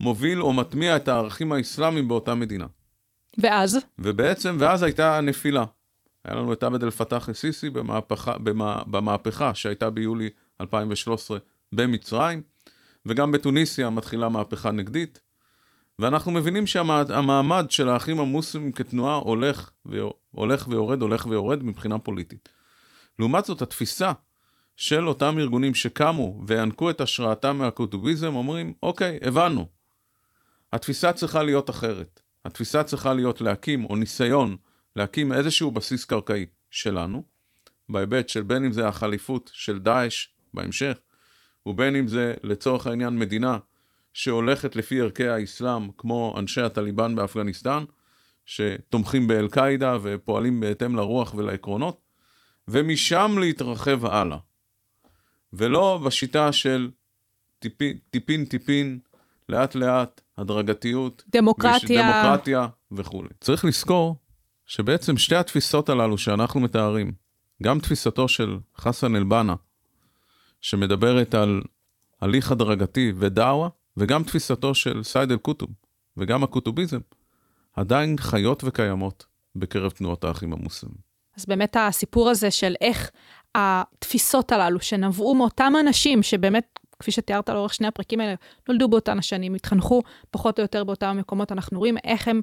מוביל 0.00 0.42
או 0.42 0.52
מטמיע 0.52 0.96
את 0.96 1.08
הערכים 1.08 1.52
האסלאמיים 1.52 2.08
באותה 2.08 2.34
מדינה. 2.34 2.66
ואז? 3.38 3.78
ובעצם, 3.98 4.56
ואז 4.60 4.82
הייתה 4.82 5.20
נפילה. 5.20 5.64
היה 6.24 6.36
לנו 6.36 6.52
את 6.52 6.62
עבד 6.62 6.82
אל-פתאח 6.82 7.28
א-סיסי 7.28 7.70
במהפכה, 7.70 8.38
במה, 8.38 8.82
במהפכה 8.86 9.54
שהייתה 9.54 9.90
ביולי 9.90 10.30
2013 10.62 11.38
במצרים, 11.72 12.42
וגם 13.06 13.32
בתוניסיה 13.32 13.90
מתחילה 13.90 14.28
מהפכה 14.28 14.70
נגדית. 14.70 15.20
ואנחנו 15.98 16.32
מבינים 16.32 16.66
שהמעמד 16.66 17.66
של 17.70 17.88
האחים 17.88 18.20
המוסלמים 18.20 18.72
כתנועה 18.72 19.14
הולך, 19.14 19.70
הולך 20.30 20.68
ויורד, 20.68 21.02
הולך 21.02 21.26
ויורד 21.26 21.62
מבחינה 21.62 21.98
פוליטית. 21.98 22.48
לעומת 23.18 23.44
זאת, 23.44 23.62
התפיסה 23.62 24.12
של 24.76 25.08
אותם 25.08 25.38
ארגונים 25.38 25.74
שקמו 25.74 26.40
וינקו 26.46 26.90
את 26.90 27.00
השראתם 27.00 27.58
מהקוטוביזם, 27.58 28.34
אומרים, 28.34 28.72
אוקיי, 28.82 29.18
הבנו. 29.22 29.68
התפיסה 30.72 31.12
צריכה 31.12 31.42
להיות 31.42 31.70
אחרת. 31.70 32.20
התפיסה 32.44 32.84
צריכה 32.84 33.14
להיות 33.14 33.40
להקים, 33.40 33.84
או 33.84 33.96
ניסיון, 33.96 34.56
להקים 34.96 35.32
איזשהו 35.32 35.70
בסיס 35.70 36.04
קרקעי 36.04 36.46
שלנו, 36.70 37.22
בהיבט 37.88 38.28
של 38.28 38.42
בין 38.42 38.64
אם 38.64 38.72
זה 38.72 38.88
החליפות 38.88 39.50
של 39.54 39.78
דאעש 39.78 40.28
בהמשך, 40.54 40.98
ובין 41.66 41.96
אם 41.96 42.08
זה 42.08 42.34
לצורך 42.42 42.86
העניין 42.86 43.18
מדינה 43.18 43.58
שהולכת 44.12 44.76
לפי 44.76 45.00
ערכי 45.00 45.28
האסלאם, 45.28 45.90
כמו 45.98 46.34
אנשי 46.38 46.60
הטליבן 46.60 47.14
באפגניסטן, 47.14 47.84
שתומכים 48.46 49.26
באל-קאעידה 49.26 49.96
ופועלים 50.02 50.60
בהתאם 50.60 50.96
לרוח 50.96 51.34
ולעקרונות, 51.34 52.00
ומשם 52.68 53.36
להתרחב 53.40 54.06
הלאה. 54.06 54.38
ולא 55.52 56.00
בשיטה 56.04 56.52
של 56.52 56.90
טיפין 57.58 57.98
טיפין, 58.10 58.44
טיפין 58.44 58.98
לאט 59.48 59.74
לאט, 59.74 60.20
הדרגתיות. 60.38 61.24
דמוקרטיה. 61.28 62.02
דמוקרטיה 62.02 62.66
וכולי. 62.92 63.28
צריך 63.40 63.64
לזכור 63.64 64.16
שבעצם 64.66 65.16
שתי 65.16 65.36
התפיסות 65.36 65.88
הללו 65.88 66.18
שאנחנו 66.18 66.60
מתארים, 66.60 67.12
גם 67.62 67.80
תפיסתו 67.80 68.28
של 68.28 68.58
חסן 68.76 69.16
אל-בנה, 69.16 69.54
שמדברת 70.62 71.34
על 71.34 71.62
הליך 72.20 72.52
הדרגתי 72.52 73.12
ודאווה, 73.16 73.68
וגם 73.96 74.22
תפיסתו 74.22 74.74
של 74.74 75.02
סייד 75.02 75.30
אל-קוטוב, 75.30 75.68
וגם 76.16 76.44
הקוטוביזם, 76.44 76.98
עדיין 77.76 78.16
חיות 78.18 78.64
וקיימות 78.64 79.26
בקרב 79.56 79.90
תנועות 79.90 80.24
האחים 80.24 80.52
המוסלמים. 80.52 81.12
אז 81.36 81.46
באמת 81.46 81.76
הסיפור 81.80 82.30
הזה 82.30 82.50
של 82.50 82.74
איך 82.80 83.10
התפיסות 83.54 84.52
הללו 84.52 84.80
שנבעו 84.80 85.34
מאותם 85.34 85.72
אנשים 85.80 86.22
שבאמת, 86.22 86.78
כפי 86.98 87.10
שתיארת 87.10 87.48
לאורך 87.48 87.74
שני 87.74 87.86
הפרקים 87.86 88.20
האלה, 88.20 88.34
נולדו 88.68 88.88
באותן 88.88 89.18
השנים, 89.18 89.54
התחנכו 89.54 90.02
פחות 90.30 90.58
או 90.58 90.62
יותר 90.62 90.84
באותם 90.84 91.06
המקומות, 91.06 91.52
אנחנו 91.52 91.78
רואים 91.78 91.96
איך 92.04 92.28
הם 92.28 92.40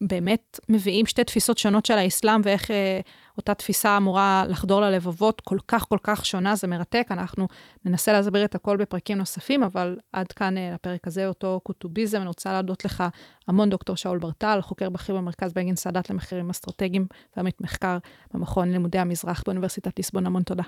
באמת 0.00 0.60
מביאים 0.68 1.06
שתי 1.06 1.24
תפיסות 1.24 1.58
שונות 1.58 1.86
של 1.86 1.94
האסלאם 1.94 2.40
ואיך 2.44 2.70
אה, 2.70 3.00
אותה 3.36 3.54
תפיסה 3.54 3.96
אמורה 3.96 4.44
לחדור 4.48 4.80
ללבבות 4.80 5.40
כל 5.40 5.58
כך 5.68 5.84
כל 5.88 5.98
כך 6.02 6.26
שונה, 6.26 6.56
זה 6.56 6.66
מרתק. 6.66 7.06
אנחנו 7.10 7.48
ננסה 7.84 8.12
להסביר 8.12 8.44
את 8.44 8.54
הכל 8.54 8.76
בפרקים 8.76 9.18
נוספים, 9.18 9.62
אבל 9.62 9.96
עד 10.12 10.32
כאן 10.32 10.58
אה, 10.58 10.70
לפרק 10.74 11.06
הזה, 11.06 11.28
אותו 11.28 11.60
קוטוביזם. 11.62 12.18
אני 12.18 12.28
רוצה 12.28 12.52
להודות 12.52 12.84
לך 12.84 13.04
המון, 13.48 13.70
דוקטור 13.70 13.96
שאול 13.96 14.18
ברטל, 14.18 14.58
חוקר 14.62 14.90
בכיר 14.90 15.16
במרכז 15.16 15.52
בגין 15.52 15.76
סאדאת 15.76 16.10
למחירים 16.10 16.50
אסטרטגיים 16.50 17.06
ועמית 17.36 17.60
מחקר 17.60 17.98
במכון 18.34 18.72
לימודי 18.72 18.98
המזרח 18.98 19.42
באוניברסיטת 19.46 19.98
ליסבון. 19.98 20.26
המון 20.26 20.42
תודה. 20.42 20.64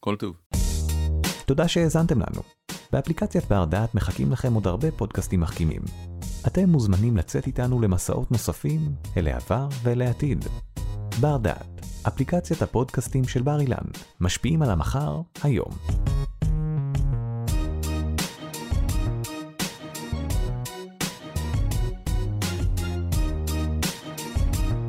כל 0.00 0.16
טוב. 0.16 0.36
תודה 1.46 1.68
שהאזנתם 1.68 2.18
לנו. 2.18 2.59
באפליקציית 2.92 3.44
בר 3.48 3.64
דעת 3.64 3.94
מחכים 3.94 4.32
לכם 4.32 4.54
עוד 4.54 4.66
הרבה 4.66 4.90
פודקאסטים 4.90 5.40
מחכימים. 5.40 5.82
אתם 6.46 6.68
מוזמנים 6.68 7.16
לצאת 7.16 7.46
איתנו 7.46 7.80
למסעות 7.80 8.32
נוספים 8.32 8.80
אל 9.16 9.28
העבר 9.28 9.68
ואל 9.82 10.02
העתיד. 10.02 10.44
בר 11.20 11.36
דעת, 11.36 11.86
אפליקציית 12.08 12.62
הפודקאסטים 12.62 13.24
של 13.24 13.42
בר 13.42 13.60
אילן, 13.60 13.86
משפיעים 14.20 14.62
על 14.62 14.70
המחר, 14.70 15.20
היום. 15.42 15.70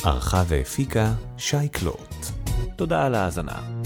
ערכה 0.05 0.43
והפיקה 0.47 1.13
שי 1.37 1.69
קלוט. 1.69 2.15
תודה 2.75 3.05
על 3.05 3.15
ההאזנה. 3.15 3.80